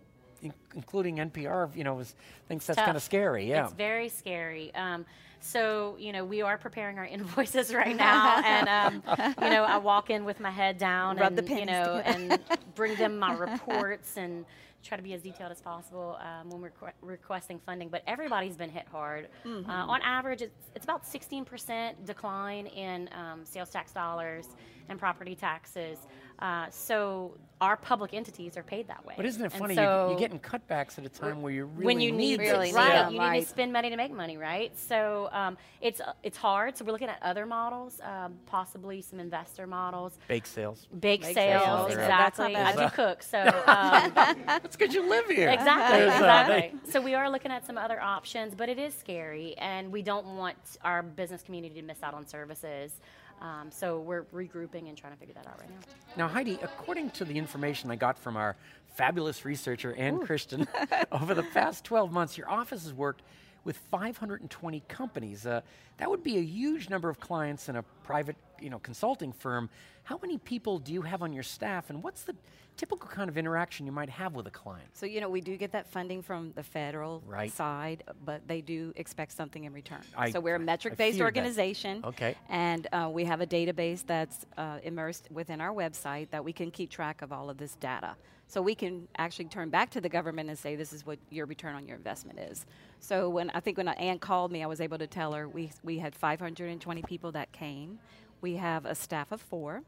in- 0.43 0.52
including 0.75 1.17
NPR, 1.17 1.75
you 1.76 1.85
know, 1.85 1.99
is, 2.00 2.14
thinks 2.49 2.67
that's 2.67 2.81
kind 2.81 2.96
of 2.96 3.02
scary. 3.02 3.49
Yeah. 3.49 3.64
It's 3.64 3.73
very 3.75 4.08
scary. 4.08 4.75
Um, 4.75 5.05
so, 5.40 5.96
you 5.99 6.12
know, 6.12 6.25
we 6.25 6.43
are 6.43 6.58
preparing 6.58 6.99
our 6.99 7.05
invoices 7.17 7.73
right 7.75 7.96
now. 8.08 8.40
and, 8.44 8.69
um, 8.69 9.35
you 9.43 9.50
know, 9.50 9.64
I 9.64 9.76
walk 9.79 10.11
in 10.11 10.25
with 10.25 10.40
my 10.40 10.50
head 10.50 10.79
down 10.79 11.17
Rub 11.17 11.37
the 11.37 11.43
and, 11.43 11.61
you 11.61 11.67
know, 11.67 12.02
and 12.05 12.38
bring 12.75 12.96
them 12.96 13.19
my 13.19 13.35
reports 13.35 14.17
and 14.17 14.44
try 14.82 14.96
to 14.96 15.02
be 15.02 15.12
as 15.12 15.23
detailed 15.23 15.50
as 15.50 15.61
possible 15.61 16.17
um, 16.20 16.50
when 16.50 16.61
we're 16.61 16.70
requ- 16.70 16.93
requesting 17.02 17.58
funding. 17.67 17.88
But 17.88 18.02
everybody's 18.06 18.56
been 18.56 18.70
hit 18.70 18.87
hard. 18.90 19.29
Uh, 19.44 19.62
on 19.67 20.00
average, 20.02 20.40
it's, 20.40 20.55
it's 20.76 20.85
about 20.85 21.05
16% 21.05 22.05
decline 22.06 22.67
in 22.67 23.08
um, 23.12 23.44
sales 23.44 23.70
tax 23.70 23.93
dollars 23.93 24.46
and 24.88 24.99
property 24.99 25.35
taxes. 25.35 25.99
Uh, 26.38 26.67
so 26.70 27.37
our 27.61 27.76
public 27.76 28.14
entities 28.14 28.56
are 28.56 28.62
paid 28.62 28.87
that 28.87 29.05
way. 29.05 29.14
but 29.17 29.26
isn't 29.26 29.44
it 29.44 29.52
funny? 29.52 29.75
so- 29.75 30.05
you, 30.05 30.11
you're 30.11 30.19
getting 30.20 30.38
cutbacks 30.38 30.96
at 30.99 31.05
a 31.05 31.08
time 31.08 31.43
where 31.43 31.52
you 31.52 31.64
really 31.64 31.87
when 31.87 32.00
you 32.00 32.12
need 32.12 32.38
need. 32.38 32.40
Really 32.40 32.70
it, 32.70 32.75
right? 32.75 32.88
Yeah. 32.88 33.02
them, 33.05 33.14
You 33.14 33.31
need 33.32 33.40
to 33.40 33.46
spend 33.46 33.73
money 33.73 33.90
to 33.90 33.96
make 33.96 34.12
money, 34.12 34.37
right? 34.37 34.76
So 34.79 35.29
um, 35.32 35.56
it's 35.81 36.00
uh, 36.00 36.12
it's 36.23 36.38
hard. 36.38 36.76
So 36.76 36.85
we're 36.85 36.93
looking 36.93 37.08
at 37.08 37.19
other 37.23 37.46
models, 37.46 38.00
um, 38.05 38.35
possibly 38.46 39.02
some 39.02 39.19
investor 39.19 39.67
models, 39.67 40.17
Bake 40.29 40.46
sales. 40.46 40.87
bake, 41.00 41.23
Bake 41.23 41.35
sales, 41.35 41.64
sales, 41.64 41.90
yeah. 41.90 42.06
That's 42.06 42.38
not 42.38 42.50
exactly. 42.50 42.85
I 42.85 42.88
do 42.88 42.94
cook, 42.94 43.23
so 43.25 43.38
um, 43.67 44.12
That's 44.46 44.76
because 44.76 44.94
you 44.94 45.08
live 45.08 45.26
here. 45.26 45.49
exactly, 45.49 46.02
uh, 46.02 46.12
exactly. 46.12 46.79
So 46.90 47.00
we 47.00 47.14
are 47.14 47.29
looking 47.29 47.50
at 47.50 47.67
some 47.67 47.76
other 47.76 48.00
options, 48.00 48.55
but 48.55 48.69
it 48.69 48.79
is 48.79 48.94
scary, 48.94 49.56
and 49.58 49.90
we 49.90 50.02
don't 50.02 50.37
want 50.37 50.56
our 50.85 51.02
business 51.02 51.43
community 51.43 51.81
to 51.81 51.82
miss 51.87 52.02
out 52.05 52.14
on 52.14 52.25
services. 52.26 52.93
Um, 53.40 53.70
so 53.70 54.00
we're 54.00 54.25
regrouping 54.25 54.88
and 54.88 54.96
trying 54.96 55.12
to 55.12 55.19
figure 55.19 55.35
that 55.35 55.46
out 55.46 55.61
right 55.61 55.70
now. 55.70 55.76
Now, 56.17 56.29
Heidi, 56.29 56.58
according 56.62 57.11
to 57.11 57.25
the 57.25 57.38
information 57.38 57.90
I 57.90 57.96
got 57.96 58.19
from 58.19 58.37
our 58.37 58.56
fabulous 58.94 59.44
researcher, 59.44 59.94
Ann 59.94 60.19
Christian, 60.19 60.67
over 61.12 61.35
the 61.35 61.44
past 61.44 61.85
12 61.85 62.11
months, 62.11 62.37
your 62.37 62.50
office 62.50 62.82
has 62.82 62.93
worked 62.93 63.23
with 63.64 63.76
520 63.90 64.81
companies. 64.88 65.46
Uh, 65.46 65.60
that 65.99 66.08
would 66.10 66.22
be 66.22 66.38
a 66.38 66.43
huge 66.43 66.88
number 66.90 67.08
of 67.08 67.20
clients 67.20 67.69
in 67.69 67.76
a 67.76 67.82
private 68.05 68.37
you 68.60 68.70
know, 68.70 68.78
consulting 68.78 69.32
firm. 69.32 69.69
How 70.05 70.19
many 70.22 70.38
people 70.38 70.78
do 70.78 70.93
you 70.93 71.02
have 71.02 71.22
on 71.22 71.32
your 71.32 71.43
staff, 71.43 71.90
and 71.90 72.02
what's 72.02 72.22
the 72.22 72.34
typical 72.76 73.08
kind 73.08 73.28
of 73.28 73.37
interaction 73.37 73.84
you 73.87 73.93
might 73.93 74.08
have 74.08 74.34
with 74.34 74.46
a 74.46 74.50
client? 74.50 74.88
So, 74.94 75.05
you 75.06 75.20
know, 75.20 75.28
we 75.28 75.40
do 75.40 75.56
get 75.56 75.72
that 75.72 75.87
funding 75.90 76.22
from 76.22 76.52
the 76.55 76.62
federal 76.62 77.22
Right. 77.26 77.52
side, 77.52 78.05
but 78.25 78.46
they 78.49 78.60
do 78.60 78.93
expect 78.96 79.32
something 79.32 79.64
in 79.64 79.72
return. 79.72 80.00
I- 80.16 80.31
so, 80.31 80.40
we're 80.40 80.54
a 80.56 80.58
metric 80.61 80.96
based 80.96 81.19
feared 81.19 81.34
that. 81.34 81.38
organization. 81.40 82.00
Okay. 82.04 82.37
And 82.49 82.87
uh, 82.93 83.11
we 83.12 83.25
have 83.25 83.40
a 83.40 83.46
database 83.46 84.04
that's 84.06 84.46
uh, 84.56 84.78
immersed 84.82 85.28
within 85.31 85.61
our 85.61 85.72
website 85.75 86.31
that 86.31 86.44
we 86.44 86.52
can 86.52 86.70
keep 86.70 86.90
track 86.90 87.20
of 87.22 87.32
all 87.32 87.50
of 87.50 87.58
this 87.58 87.75
data. 87.76 88.16
So, 88.49 88.62
we 88.62 88.75
can 88.77 89.09
actually 89.19 89.47
turn 89.47 89.71
back 89.71 89.91
to 89.93 90.00
the 90.03 90.11
government 90.11 90.50
and 90.50 90.59
say, 90.59 90.77
this 90.77 90.93
is 90.93 91.06
what 91.06 91.21
your 91.31 91.47
return 91.47 91.77
on 91.77 91.87
your 91.87 91.97
investment 91.99 92.41
is. 92.41 92.67
So, 93.00 93.31
when 93.31 93.50
I 93.50 93.61
think 93.61 93.79
when 93.79 93.89
Ann 93.89 94.19
called 94.21 94.53
me, 94.53 94.65
I 94.65 94.67
was 94.67 94.81
able 94.81 94.99
to 94.99 95.09
tell 95.09 95.33
her 95.35 95.49
we, 95.49 95.73
we 95.85 95.99
had 96.00 96.17
520 96.17 97.03
people 97.05 97.33
that 97.33 97.53
came. 97.53 98.00
We 98.43 98.56
have 98.56 98.87
a 98.87 98.95
staff 98.97 99.33
of 99.33 99.41
four. 99.43 99.83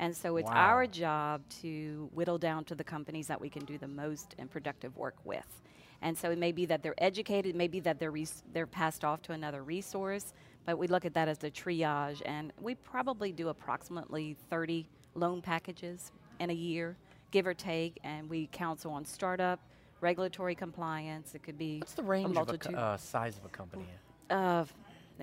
And 0.00 0.16
so 0.16 0.36
it's 0.38 0.50
Wow. 0.50 0.56
our 0.56 0.86
job 0.86 1.42
to 1.62 2.10
whittle 2.14 2.38
down 2.38 2.64
to 2.66 2.76
the 2.76 2.84
companies 2.84 3.28
that 3.28 3.40
we 3.40 3.50
can 3.50 3.64
do 3.66 3.78
the 3.78 3.88
most 3.88 4.34
and 4.38 4.50
productive 4.50 4.96
work 4.96 5.16
with. 5.24 5.62
And 6.02 6.16
so 6.18 6.30
it 6.30 6.38
may 6.38 6.52
be 6.52 6.66
that 6.66 6.82
they're 6.82 6.94
educated, 6.98 7.54
maybe 7.56 7.80
that 7.80 7.98
they're 7.98 8.10
res- 8.10 8.42
they're 8.52 8.66
passed 8.66 9.04
off 9.04 9.22
to 9.22 9.32
another 9.32 9.62
resource, 9.62 10.32
but 10.66 10.78
we 10.78 10.88
look 10.88 11.04
at 11.04 11.14
that 11.14 11.28
as 11.28 11.38
the 11.38 11.50
triage, 11.50 12.22
and 12.24 12.52
we 12.60 12.74
probably 12.76 13.32
do 13.32 13.48
approximately 13.48 14.36
30 14.50 14.88
loan 15.14 15.42
packages 15.42 16.12
in 16.40 16.50
a 16.50 16.54
year, 16.54 16.96
give 17.30 17.46
or 17.46 17.54
take, 17.54 17.98
and 18.04 18.28
we 18.28 18.48
counsel 18.52 18.92
on 18.92 19.04
startup, 19.04 19.60
regulatory 20.00 20.54
compliance. 20.54 21.34
It 21.34 21.42
could 21.42 21.58
be 21.58 21.78
What's 21.78 21.94
the 21.94 22.02
range 22.02 22.36
a 22.36 22.40
of 22.40 22.48
a 22.50 22.58
co- 22.58 22.74
uh, 22.74 22.96
size 22.96 23.36
of 23.38 23.44
a 23.44 23.48
company? 23.48 23.86
uh, 24.30 24.64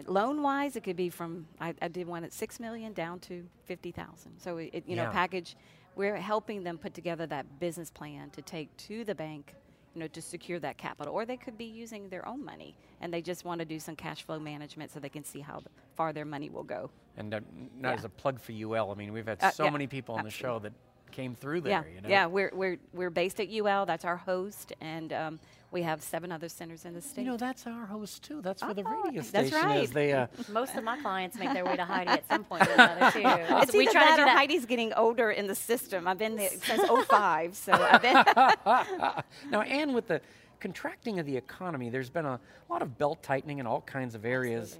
loan 0.05 0.41
wise, 0.43 0.75
it 0.75 0.83
could 0.83 0.95
be 0.95 1.09
from 1.09 1.47
I, 1.59 1.73
I 1.81 1.87
did 1.87 2.07
one 2.07 2.23
at 2.23 2.33
six 2.33 2.59
million 2.59 2.93
down 2.93 3.19
to 3.21 3.45
fifty 3.65 3.91
thousand. 3.91 4.39
So 4.39 4.57
it, 4.57 4.69
it, 4.73 4.83
you 4.87 4.95
Yeah. 4.95 5.05
know 5.05 5.11
package. 5.11 5.55
We're 5.95 6.15
helping 6.17 6.63
them 6.63 6.77
put 6.77 6.93
together 6.93 7.25
that 7.27 7.59
business 7.59 7.89
plan 7.89 8.29
to 8.31 8.41
take 8.43 8.75
to 8.77 9.03
the 9.03 9.15
bank, 9.15 9.55
you 9.95 10.01
know, 10.01 10.07
to 10.09 10.21
secure 10.21 10.59
that 10.59 10.77
capital, 10.77 11.11
or 11.11 11.25
they 11.25 11.37
could 11.37 11.57
be 11.57 11.65
using 11.65 12.07
their 12.09 12.27
own 12.27 12.45
money 12.45 12.75
and 13.01 13.11
they 13.11 13.19
just 13.19 13.45
want 13.45 13.57
to 13.59 13.65
do 13.65 13.79
some 13.79 13.95
cash 13.95 14.21
flow 14.23 14.37
management 14.37 14.91
so 14.91 14.99
they 14.99 15.09
can 15.09 15.23
see 15.23 15.39
how 15.39 15.63
far 15.95 16.13
their 16.13 16.23
money 16.25 16.49
will 16.51 16.61
go. 16.63 16.91
And 17.17 17.33
uh, 17.33 17.39
not 17.79 17.89
Yeah. 17.89 17.95
as 17.95 18.05
a 18.05 18.09
plug 18.09 18.39
for 18.39 18.51
UL, 18.51 18.91
I 18.91 18.93
mean, 18.93 19.11
we've 19.11 19.25
had 19.25 19.41
Uh, 19.41 19.49
so 19.49 19.63
yeah, 19.63 19.71
many 19.71 19.87
people 19.87 20.13
on 20.13 20.23
the 20.23 20.29
show 20.29 20.59
that 20.59 20.73
came 21.17 21.33
through 21.33 21.63
yeah. 21.65 21.81
You 21.93 22.01
know? 22.01 22.09
yeah. 22.09 22.25
We're 22.27 22.51
we're 22.53 22.77
we're 22.93 23.09
based 23.09 23.39
at 23.39 23.49
UL. 23.49 23.87
That's 23.87 24.05
our 24.05 24.17
host, 24.17 24.71
and 24.79 25.11
um, 25.11 25.39
we 25.71 25.81
have 25.81 26.03
seven 26.03 26.31
other 26.31 26.47
centers 26.47 26.85
in 26.85 26.93
the 26.93 27.01
state. 27.01 27.23
You 27.23 27.31
know, 27.31 27.37
that's 27.37 27.65
our 27.65 27.87
host 27.87 28.23
too. 28.23 28.39
That's 28.41 28.63
where 28.63 28.75
the 28.75 28.83
Oh, 28.85 29.03
radio 29.03 29.23
that's 29.23 29.49
station 29.49 29.67
right. 29.67 29.83
is. 29.83 29.91
They, 29.91 30.13
uh, 30.13 30.27
Most 30.51 30.75
of 30.75 30.83
my 30.83 30.97
clients 31.01 31.35
make 31.39 31.51
their 31.53 31.65
way 31.65 31.75
to 31.75 31.85
Heidi 31.85 32.11
at 32.11 32.27
some 32.27 32.43
point 32.43 32.67
or 32.67 32.71
another, 32.73 33.11
too. 33.11 33.21
It's 33.25 33.73
we 33.73 33.81
either 33.83 33.91
try 33.93 34.11
to 34.11 34.15
do 34.15 34.21
or 34.21 34.25
that. 34.25 34.37
Heidi's 34.37 34.67
getting 34.67 34.93
older 34.93 35.31
in 35.31 35.47
the 35.47 35.55
system. 35.55 36.07
I've 36.07 36.19
been 36.19 36.35
there 36.35 36.51
since 36.51 36.83
05, 36.87 37.55
so 37.55 37.73
I've 37.73 38.01
been. 38.01 38.13
now, 39.51 39.61
Ann, 39.61 39.93
with 39.93 40.07
the 40.07 40.21
contracting 40.59 41.19
of 41.19 41.25
the 41.25 41.35
economy, 41.35 41.89
there's 41.89 42.11
been 42.11 42.25
a 42.25 42.39
lot 42.69 42.81
of 42.83 42.97
belt 42.99 43.23
tightening 43.23 43.57
in 43.57 43.65
all 43.65 43.81
kinds 43.81 44.13
of 44.13 44.23
areas. 44.23 44.77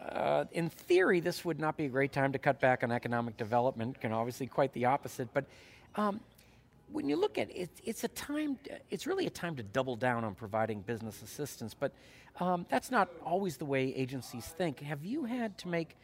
Uh, 0.00 0.44
in 0.52 0.68
theory, 0.68 1.20
this 1.20 1.44
would 1.44 1.58
not 1.58 1.76
be 1.76 1.86
a 1.86 1.88
great 1.88 2.12
time 2.12 2.32
to 2.32 2.38
cut 2.38 2.60
back 2.60 2.84
on 2.84 2.92
economic 2.92 3.36
development, 3.36 3.96
and 4.02 4.14
obviously 4.14 4.46
quite 4.46 4.72
the 4.72 4.84
opposite. 4.84 5.28
But 5.34 5.44
um, 5.96 6.20
when 6.92 7.08
you 7.08 7.16
look 7.16 7.36
at 7.38 7.50
it, 7.50 7.70
it's 7.84 8.04
a 8.04 8.08
time. 8.08 8.58
It's 8.90 9.06
really 9.06 9.26
a 9.26 9.30
time 9.30 9.56
to 9.56 9.62
double 9.62 9.96
down 9.96 10.24
on 10.24 10.34
providing 10.34 10.80
business 10.80 11.22
assistance, 11.22 11.74
but 11.74 11.92
um, 12.40 12.64
that's 12.68 12.90
not 12.90 13.08
always 13.24 13.56
the 13.56 13.64
way 13.64 13.94
agencies 13.94 14.46
think. 14.46 14.80
Have 14.80 15.04
you 15.04 15.24
had 15.24 15.58
to 15.58 15.68
make 15.68 15.96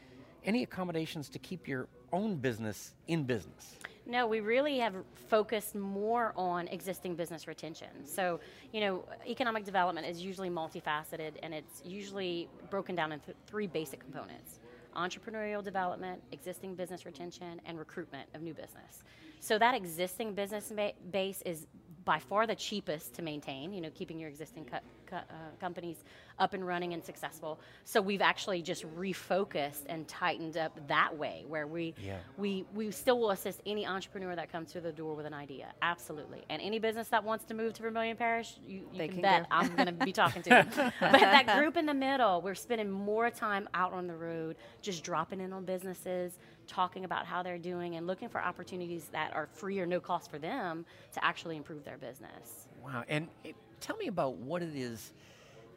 any 0.44 0.62
accommodations 0.62 1.28
to 1.30 1.38
keep 1.38 1.68
your 1.68 1.86
own 2.12 2.36
business 2.36 2.94
in 3.06 3.24
business? 3.24 3.76
No, 4.06 4.26
we 4.26 4.40
really 4.40 4.78
have 4.78 4.94
focused 5.28 5.74
more 5.74 6.34
on 6.36 6.68
existing 6.68 7.14
business 7.14 7.48
retention. 7.48 7.88
So, 8.04 8.38
you 8.72 8.80
know, 8.80 9.04
economic 9.26 9.64
development 9.64 10.06
is 10.06 10.20
usually 10.20 10.50
multifaceted 10.50 11.32
and 11.42 11.54
it's 11.54 11.82
usually 11.84 12.48
broken 12.70 12.94
down 12.94 13.12
into 13.12 13.32
three 13.46 13.66
basic 13.66 14.00
components 14.00 14.60
entrepreneurial 14.94 15.60
development, 15.64 16.22
existing 16.30 16.76
business 16.76 17.04
retention, 17.04 17.60
and 17.66 17.76
recruitment 17.76 18.28
of 18.32 18.42
new 18.42 18.54
business. 18.54 19.02
So, 19.40 19.58
that 19.58 19.74
existing 19.74 20.34
business 20.34 20.70
ba- 20.74 20.92
base 21.10 21.42
is 21.42 21.66
by 22.04 22.20
far 22.20 22.46
the 22.46 22.54
cheapest 22.54 23.14
to 23.14 23.22
maintain, 23.22 23.72
you 23.72 23.80
know, 23.80 23.90
keeping 23.94 24.20
your 24.20 24.28
existing 24.28 24.66
co- 25.14 25.24
co- 25.28 25.34
uh, 25.34 25.56
companies 25.60 26.04
up 26.38 26.54
and 26.54 26.66
running 26.66 26.92
and 26.92 27.04
successful. 27.04 27.60
So 27.84 28.00
we've 28.00 28.20
actually 28.22 28.62
just 28.62 28.84
refocused 28.96 29.82
and 29.88 30.06
tightened 30.08 30.56
up 30.56 30.78
that 30.88 31.16
way 31.16 31.44
where 31.46 31.66
we 31.66 31.94
Yeah. 32.02 32.18
we 32.36 32.64
we 32.74 32.90
still 32.90 33.18
will 33.18 33.30
assist 33.30 33.60
any 33.66 33.86
entrepreneur 33.86 34.34
that 34.34 34.50
comes 34.50 34.72
through 34.72 34.82
the 34.82 34.92
door 34.92 35.14
with 35.14 35.26
an 35.26 35.34
idea. 35.34 35.72
Absolutely. 35.82 36.44
And 36.48 36.60
any 36.60 36.78
business 36.78 37.08
that 37.08 37.22
wants 37.24 37.44
to 37.46 37.54
move 37.54 37.74
to 37.74 37.82
Vermilion 37.82 38.16
Parish, 38.16 38.56
you, 38.66 38.88
you 38.92 38.98
can, 38.98 39.08
can 39.10 39.22
bet 39.22 39.42
go. 39.42 39.48
I'm 39.50 39.74
going 39.76 39.86
to 39.86 39.92
be 40.04 40.12
talking 40.12 40.42
to 40.42 40.50
them. 40.50 40.68
but 41.00 41.12
that 41.20 41.56
group 41.58 41.76
in 41.76 41.86
the 41.86 41.94
middle, 41.94 42.40
we're 42.42 42.54
spending 42.54 42.90
more 42.90 43.30
time 43.30 43.68
out 43.74 43.92
on 43.92 44.06
the 44.06 44.14
road, 44.16 44.56
just 44.82 45.04
dropping 45.04 45.40
in 45.40 45.52
on 45.52 45.64
businesses, 45.64 46.38
talking 46.66 47.04
about 47.04 47.26
how 47.26 47.42
they're 47.42 47.58
doing 47.58 47.96
and 47.96 48.06
looking 48.06 48.28
for 48.28 48.42
opportunities 48.42 49.06
that 49.12 49.34
are 49.34 49.46
free 49.46 49.78
or 49.78 49.86
no 49.86 50.00
cost 50.00 50.30
for 50.30 50.38
them 50.38 50.84
to 51.12 51.24
actually 51.24 51.56
improve 51.56 51.84
their 51.84 51.98
business. 51.98 52.68
Wow. 52.82 53.04
And 53.08 53.28
it, 53.44 53.54
tell 53.84 53.96
me 53.96 54.06
about 54.06 54.36
what 54.36 54.62
it 54.62 54.74
is. 54.74 55.12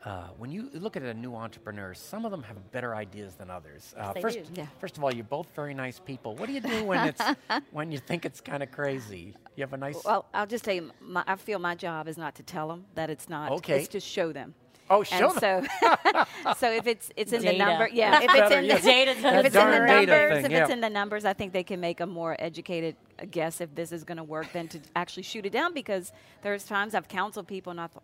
Uh, 0.05 0.27
when 0.37 0.51
you 0.51 0.69
look 0.73 0.95
at 0.95 1.03
a 1.03 1.13
new 1.13 1.35
entrepreneur, 1.35 1.93
some 1.93 2.23
of 2.23 2.31
them 2.31 2.41
have 2.41 2.71
better 2.71 2.95
ideas 2.95 3.35
than 3.35 3.49
others. 3.49 3.93
Uh, 3.97 4.13
they 4.13 4.21
first, 4.21 4.53
do. 4.53 4.61
Yeah. 4.61 4.67
first 4.79 4.95
of 4.95 5.03
all, 5.03 5.13
you're 5.13 5.25
both 5.25 5.47
very 5.53 5.73
nice 5.73 5.99
people. 5.99 6.35
What 6.35 6.47
do 6.47 6.53
you 6.53 6.61
do 6.61 6.85
when 6.85 7.09
it's 7.09 7.21
when 7.71 7.91
you 7.91 7.97
think 7.97 8.23
it's 8.23 8.39
kind 8.39 8.63
of 8.63 8.71
crazy? 8.71 9.33
You 9.55 9.63
have 9.63 9.73
a 9.73 9.77
nice. 9.77 10.01
Well, 10.05 10.25
I'll 10.33 10.45
just 10.45 10.63
tell 10.63 10.75
you, 10.75 10.91
my, 11.01 11.23
I 11.27 11.35
feel 11.35 11.59
my 11.59 11.75
job 11.75 12.07
is 12.07 12.17
not 12.17 12.35
to 12.35 12.43
tell 12.43 12.69
them 12.69 12.85
that 12.95 13.09
it's 13.09 13.27
not. 13.27 13.51
Okay. 13.53 13.79
It's 13.79 13.89
to 13.89 13.99
show 13.99 14.31
them. 14.31 14.53
oh, 14.89 15.03
show 15.03 15.31
and 15.31 15.41
them. 15.41 15.67
so, 15.83 16.53
so 16.57 16.71
if 16.71 16.87
it's 16.87 17.09
it's 17.17 17.33
in 17.33 17.41
Data. 17.41 17.57
the 17.57 17.65
number, 17.65 17.89
yeah. 17.91 18.21
If 18.21 18.29
it's 18.33 18.51
in 18.53 18.67
the 18.67 18.79
Data 18.79 19.11
if 19.11 19.17
it's 19.17 19.55
in 19.55 19.71
the 19.71 19.79
numbers, 19.79 20.31
thing, 20.31 20.45
if 20.45 20.51
yeah. 20.51 20.61
it's 20.61 20.71
in 20.71 20.79
the 20.79 20.89
numbers, 20.89 21.25
I 21.25 21.33
think 21.33 21.51
they 21.51 21.63
can 21.63 21.81
make 21.81 21.99
a 21.99 22.05
more 22.05 22.37
educated 22.39 22.95
guess 23.25 23.61
if 23.61 23.73
this 23.75 23.91
is 23.91 24.03
going 24.03 24.17
to 24.17 24.23
work 24.23 24.51
than 24.53 24.67
to 24.69 24.79
actually 24.95 25.23
shoot 25.23 25.45
it 25.45 25.51
down. 25.51 25.73
Because 25.73 26.11
there's 26.41 26.63
times 26.65 26.93
I've 26.95 27.07
counseled 27.07 27.47
people 27.47 27.71
and 27.71 27.81
I 27.81 27.87
thought 27.87 28.03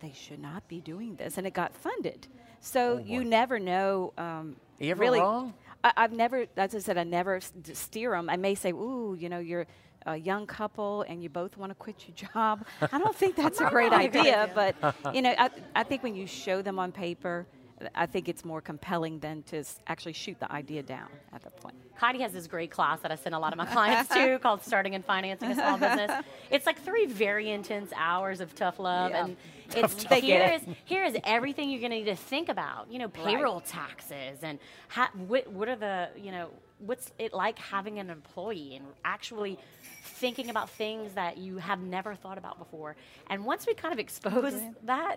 they 0.00 0.12
should 0.14 0.40
not 0.40 0.66
be 0.68 0.80
doing 0.80 1.16
this, 1.16 1.38
and 1.38 1.46
it 1.46 1.54
got 1.54 1.74
funded. 1.74 2.26
So 2.60 2.98
you 2.98 3.24
never 3.24 3.58
know. 3.58 4.12
Um, 4.18 4.56
You 4.78 4.90
ever 4.90 5.00
really, 5.00 5.20
wrong? 5.20 5.54
I, 5.84 5.92
I've 5.96 6.12
never, 6.12 6.46
as 6.56 6.74
I 6.74 6.78
said, 6.80 6.98
I 6.98 7.04
never 7.04 7.40
steer 7.72 8.10
them. 8.10 8.28
I 8.30 8.36
may 8.36 8.54
say, 8.54 8.70
"Ooh, 8.72 9.16
you 9.18 9.28
know, 9.28 9.38
you're 9.38 9.66
a 10.06 10.16
young 10.16 10.46
couple 10.46 11.02
and 11.02 11.22
you 11.22 11.28
both 11.28 11.56
want 11.56 11.70
to 11.70 11.74
quit 11.76 12.04
your 12.08 12.16
job." 12.32 12.64
I 12.80 12.98
don't 12.98 13.14
think 13.14 13.36
that's 13.42 13.60
a 13.60 13.68
great 13.70 13.92
idea, 13.92 14.50
but 14.54 14.74
you 15.14 15.22
know, 15.22 15.34
I, 15.38 15.50
I 15.74 15.82
think 15.84 16.02
when 16.02 16.14
you 16.16 16.26
show 16.26 16.62
them 16.62 16.78
on 16.78 16.90
paper, 16.92 17.46
I 17.94 18.06
think 18.06 18.28
it's 18.28 18.44
more 18.44 18.60
compelling 18.60 19.18
than 19.20 19.42
to 19.44 19.58
s- 19.58 19.80
actually 19.88 20.12
shoot 20.12 20.38
the 20.38 20.50
idea 20.52 20.82
down 20.82 21.08
at 21.32 21.42
that 21.42 21.56
point. 21.60 21.74
Heidi 21.96 22.20
has 22.20 22.32
this 22.32 22.46
great 22.46 22.70
class 22.70 23.00
that 23.00 23.12
I 23.12 23.16
send 23.16 23.34
a 23.34 23.38
lot 23.38 23.52
of 23.52 23.58
my 23.58 23.66
clients 23.66 24.12
to 24.14 24.38
called 24.42 24.62
Starting 24.62 24.94
and 24.94 25.04
Financing 25.04 25.50
a 25.50 25.54
Small 25.54 25.78
Business. 25.78 26.24
It's 26.50 26.66
like 26.66 26.80
three 26.80 27.06
very 27.06 27.50
intense 27.50 27.92
hours 27.96 28.40
of 28.40 28.54
tough 28.54 28.78
love. 28.78 29.10
Yeah. 29.10 29.24
And 29.24 29.36
it's 29.74 30.04
They 30.04 30.20
here 30.20 30.52
is 30.54 30.62
here 30.84 31.04
is 31.04 31.16
everything 31.24 31.70
you're 31.70 31.80
gonna 31.80 31.96
need 31.96 32.04
to 32.04 32.16
think 32.16 32.48
about. 32.48 32.90
You 32.90 32.98
know, 32.98 33.08
payroll 33.08 33.60
taxes 33.60 34.38
and 34.42 34.58
ha- 34.88 35.10
what, 35.26 35.48
what 35.48 35.68
are 35.68 35.76
the, 35.76 36.08
you 36.20 36.32
know, 36.32 36.48
what's 36.78 37.12
it 37.18 37.32
like 37.32 37.58
having 37.58 37.98
an 37.98 38.10
employee 38.10 38.76
and 38.76 38.84
actually 39.04 39.58
thinking 40.02 40.50
about 40.50 40.68
things 40.70 41.12
that 41.14 41.38
you 41.38 41.58
have 41.58 41.80
never 41.80 42.14
thought 42.14 42.38
about 42.38 42.58
before. 42.58 42.96
And 43.30 43.44
once 43.44 43.66
we 43.66 43.74
kind 43.74 43.92
of 43.92 43.98
expose 43.98 44.54
that, 44.84 45.16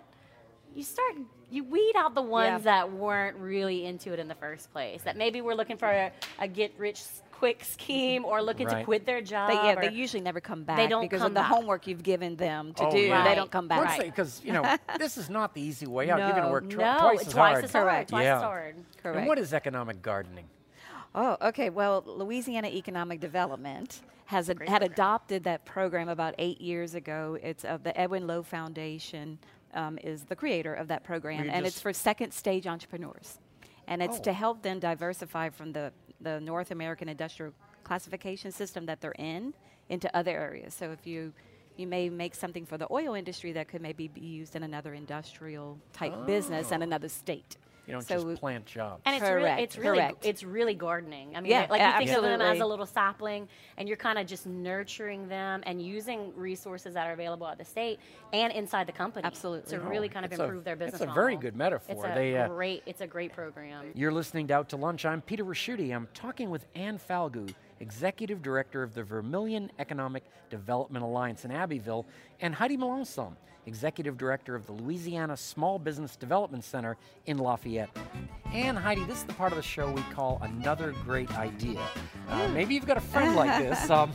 you 0.74 0.82
start 0.82 1.14
you 1.50 1.62
weed 1.64 1.94
out 1.96 2.14
the 2.14 2.22
ones 2.22 2.64
Yeah. 2.64 2.82
that 2.84 2.92
weren't 2.92 3.36
really 3.36 3.86
into 3.86 4.12
it 4.12 4.18
in 4.18 4.26
the 4.28 4.34
first 4.34 4.72
place. 4.72 5.02
That 5.02 5.16
maybe 5.16 5.40
we're 5.40 5.54
looking 5.54 5.76
for 5.76 5.88
a, 5.88 6.10
a 6.40 6.48
get 6.48 6.74
rich 6.76 7.02
quick 7.30 7.62
scheme 7.64 8.24
or 8.24 8.42
looking 8.42 8.66
to 8.66 8.82
quit 8.82 9.04
their 9.06 9.20
job. 9.20 9.50
They, 9.50 9.54
yeah, 9.56 9.74
they 9.80 9.92
usually 9.94 10.22
never 10.22 10.40
come 10.40 10.64
back 10.64 10.78
They 10.78 10.88
don't 10.88 11.02
because 11.02 11.18
come 11.20 11.26
of 11.28 11.34
the 11.34 11.40
back. 11.40 11.50
homework 11.50 11.86
you've 11.86 12.02
given 12.02 12.34
them 12.36 12.72
to 12.74 12.86
Oh, 12.86 12.90
do. 12.90 12.98
yeah. 12.98 13.22
They 13.28 13.34
don't 13.34 13.50
come 13.50 13.68
back. 13.68 13.86
Once 13.98 14.02
because 14.02 14.40
you 14.44 14.52
know 14.52 14.76
this 14.98 15.16
is 15.18 15.28
not 15.30 15.54
the 15.54 15.60
easy 15.60 15.86
way 15.86 16.10
out. 16.10 16.18
You're 16.18 16.30
going 16.32 16.42
to 16.44 16.50
work 16.50 16.68
tw- 16.68 16.78
no, 16.78 16.98
twice 16.98 17.18
it's 17.20 17.28
as 17.28 17.34
twice 17.34 17.52
hard. 17.52 17.64
as 17.64 17.72
hard. 17.72 17.84
Correct. 17.86 18.08
Twice 18.10 18.24
Yeah. 18.24 18.36
as 18.38 18.42
hard. 18.42 18.76
Correct. 19.02 19.18
And 19.18 19.26
what 19.28 19.38
is 19.38 19.52
economic 19.54 20.02
gardening? 20.02 20.46
Oh, 21.14 21.36
okay. 21.40 21.70
Well, 21.70 22.02
Louisiana 22.06 22.68
Economic 22.68 23.20
Development 23.20 24.00
has 24.26 24.48
a, 24.50 24.56
had 24.66 24.82
adopted 24.82 25.44
that 25.44 25.64
program 25.64 26.08
about 26.08 26.34
eight 26.38 26.60
years 26.60 26.94
ago. 26.94 27.38
It's 27.42 27.64
of 27.64 27.84
the 27.84 27.98
Edward 27.98 28.22
Lowe 28.24 28.42
Foundation 28.42 29.38
um, 29.76 29.98
is 30.02 30.24
the 30.24 30.36
creator 30.36 30.74
of 30.74 30.88
that 30.88 31.04
program, 31.04 31.48
and 31.48 31.66
it's 31.66 31.80
for 31.80 31.92
second 31.92 32.32
stage 32.32 32.66
entrepreneurs, 32.66 33.38
and 33.86 34.02
it's 34.02 34.18
Oh. 34.18 34.22
to 34.22 34.32
help 34.32 34.62
them 34.62 34.78
diversify 34.80 35.50
from 35.50 35.72
the 35.72 35.92
the 36.20 36.40
North 36.40 36.70
American 36.70 37.08
industrial 37.10 37.52
classification 37.84 38.50
system 38.50 38.86
that 38.86 39.00
they're 39.02 39.12
in 39.18 39.52
into 39.90 40.08
other 40.16 40.30
areas. 40.30 40.72
So 40.74 40.90
if 40.90 41.06
you 41.06 41.32
you 41.76 41.86
may 41.86 42.08
make 42.08 42.34
something 42.34 42.64
for 42.64 42.78
the 42.78 42.86
oil 42.90 43.12
industry 43.14 43.52
that 43.52 43.68
could 43.68 43.82
maybe 43.82 44.08
be 44.08 44.22
used 44.22 44.56
in 44.56 44.62
another 44.62 44.94
industrial 44.94 45.78
type 45.92 46.26
business 46.26 46.72
in 46.72 46.80
another 46.82 47.08
state. 47.08 47.58
You 47.86 47.92
don't 47.92 48.02
So 48.02 48.22
just 48.28 48.40
plant 48.40 48.66
jobs. 48.66 49.02
And 49.06 49.14
it's 49.14 49.22
Correct, 49.24 49.36
really, 49.44 49.62
it's 49.62 49.78
really, 49.78 49.98
correct. 49.98 50.26
it's 50.26 50.42
really 50.42 50.74
gardening. 50.74 51.36
I 51.36 51.40
mean, 51.40 51.50
Yeah, 51.52 51.66
like 51.70 51.80
you 52.00 52.06
think 52.06 52.16
of 52.18 52.24
them 52.24 52.40
as 52.40 52.60
a 52.60 52.66
little 52.66 52.86
sapling, 52.86 53.48
and 53.76 53.86
you're 53.88 53.96
kind 53.96 54.18
of 54.18 54.26
just 54.26 54.46
nurturing 54.46 55.28
them 55.28 55.62
and 55.66 55.80
using 55.80 56.32
resources 56.36 56.94
that 56.94 57.06
are 57.06 57.12
available 57.12 57.46
at 57.46 57.58
the 57.58 57.64
state 57.64 58.00
and 58.32 58.52
inside 58.52 58.86
the 58.88 58.92
company. 58.92 59.24
Absolutely. 59.24 59.70
to 59.70 59.80
really 59.80 60.08
kind 60.08 60.24
of 60.26 60.32
It's 60.32 60.40
a- 60.40 60.44
improve 60.44 60.64
their 60.64 60.76
business. 60.76 61.00
it's 61.00 61.10
a 61.10 61.14
very 61.14 61.36
good 61.36 61.54
metaphor. 61.54 61.94
It's 61.94 62.04
a 62.04 62.14
They, 62.14 62.36
uh, 62.36 62.48
great, 62.48 62.82
it's 62.86 63.00
a 63.00 63.06
great 63.06 63.32
program. 63.32 63.92
You're 63.94 64.12
listening 64.12 64.48
to 64.48 64.54
Out 64.54 64.68
to 64.70 64.76
Lunch. 64.76 65.04
I'm 65.04 65.20
Peter 65.20 65.44
Ricchiuti. 65.44 65.94
I'm 65.94 66.08
talking 66.14 66.50
with 66.50 66.66
Ann 66.74 66.98
Falgout, 66.98 67.52
Executive 67.80 68.42
Director 68.42 68.82
of 68.82 68.94
the 68.94 69.02
Vermilion 69.02 69.70
Economic 69.78 70.24
Development 70.50 71.04
Alliance 71.04 71.44
in 71.44 71.50
Abbeville, 71.50 72.06
and 72.40 72.54
Heidi 72.54 72.76
Melanson, 72.76 73.34
Executive 73.66 74.16
Director 74.16 74.54
of 74.54 74.66
the 74.66 74.72
Louisiana 74.72 75.36
Small 75.36 75.78
Business 75.78 76.16
Development 76.16 76.62
Center 76.62 76.96
in 77.26 77.36
Lafayette. 77.38 77.90
And 78.52 78.78
Heidi, 78.78 79.04
this 79.04 79.18
is 79.18 79.24
the 79.24 79.34
part 79.34 79.52
of 79.52 79.56
the 79.56 79.62
show 79.62 79.90
we 79.90 80.02
call 80.12 80.38
Another 80.42 80.94
Great 81.04 81.30
Idea. 81.36 81.80
Uh, 82.28 82.48
maybe 82.48 82.74
you've 82.74 82.86
got 82.86 82.96
a 82.96 83.00
friend 83.00 83.34
like 83.34 83.60
this, 83.62 83.90
um, 83.90 84.12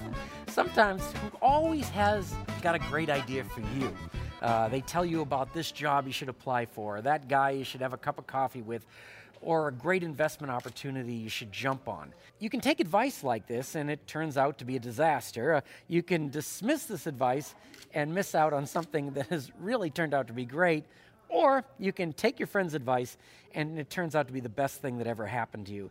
sometimes 0.47 1.03
who 1.03 1.37
always 1.41 1.87
has 1.89 2.33
got 2.61 2.75
a 2.75 2.79
great 2.79 3.09
idea 3.09 3.43
for 3.43 3.61
you. 3.77 3.93
Uh, 4.41 4.67
they 4.69 4.81
tell 4.81 5.05
you 5.05 5.21
about 5.21 5.53
this 5.53 5.71
job 5.71 6.07
you 6.07 6.13
should 6.13 6.29
apply 6.29 6.65
for, 6.65 7.01
that 7.01 7.27
guy 7.27 7.51
you 7.51 7.63
should 7.63 7.81
have 7.81 7.93
a 7.93 7.97
cup 7.97 8.17
of 8.17 8.25
coffee 8.25 8.61
with, 8.61 8.85
or 9.41 9.67
a 9.67 9.71
great 9.71 10.03
investment 10.03 10.51
opportunity 10.51 11.13
you 11.13 11.29
should 11.29 11.51
jump 11.51 11.87
on. 11.87 12.13
You 12.39 12.49
can 12.49 12.61
take 12.61 12.79
advice 12.79 13.23
like 13.23 13.47
this 13.47 13.75
and 13.75 13.89
it 13.89 14.05
turns 14.07 14.37
out 14.37 14.59
to 14.59 14.65
be 14.65 14.75
a 14.75 14.79
disaster. 14.79 15.55
Uh, 15.55 15.61
you 15.87 16.03
can 16.03 16.29
dismiss 16.29 16.85
this 16.85 17.07
advice 17.07 17.55
and 17.93 18.13
miss 18.13 18.35
out 18.35 18.53
on 18.53 18.65
something 18.65 19.11
that 19.11 19.27
has 19.27 19.51
really 19.59 19.89
turned 19.89 20.13
out 20.13 20.27
to 20.27 20.33
be 20.33 20.45
great. 20.45 20.85
Or 21.29 21.63
you 21.79 21.91
can 21.93 22.13
take 22.13 22.39
your 22.39 22.47
friend's 22.47 22.73
advice 22.73 23.17
and 23.53 23.79
it 23.79 23.89
turns 23.89 24.15
out 24.15 24.27
to 24.27 24.33
be 24.33 24.41
the 24.41 24.49
best 24.49 24.81
thing 24.81 24.97
that 24.99 25.07
ever 25.07 25.25
happened 25.25 25.67
to 25.67 25.73
you. 25.73 25.89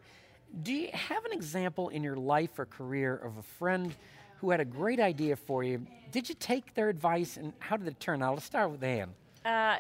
Do 0.63 0.73
you 0.73 0.91
have 0.93 1.25
an 1.25 1.33
example 1.33 1.89
in 1.89 2.03
your 2.03 2.17
life 2.17 2.59
or 2.59 2.67
career 2.67 3.17
of 3.17 3.37
a 3.37 3.43
friend 3.43 3.95
who 4.41 4.51
had 4.51 4.61
a 4.61 4.65
great 4.65 5.01
idea 5.01 5.37
for 5.37 5.63
you? 5.63 5.87
Did 6.13 6.29
you 6.29 6.35
take 6.39 6.75
their 6.75 6.89
advice 6.89 7.37
and 7.37 7.53
how 7.59 7.77
did 7.77 7.89
it 7.89 8.01
turn 8.01 8.23
out? 8.23 8.35
Let's 8.35 8.47
start 8.47 8.71
with 8.71 8.83
Ann. 8.83 9.11
Uh, 9.45 9.79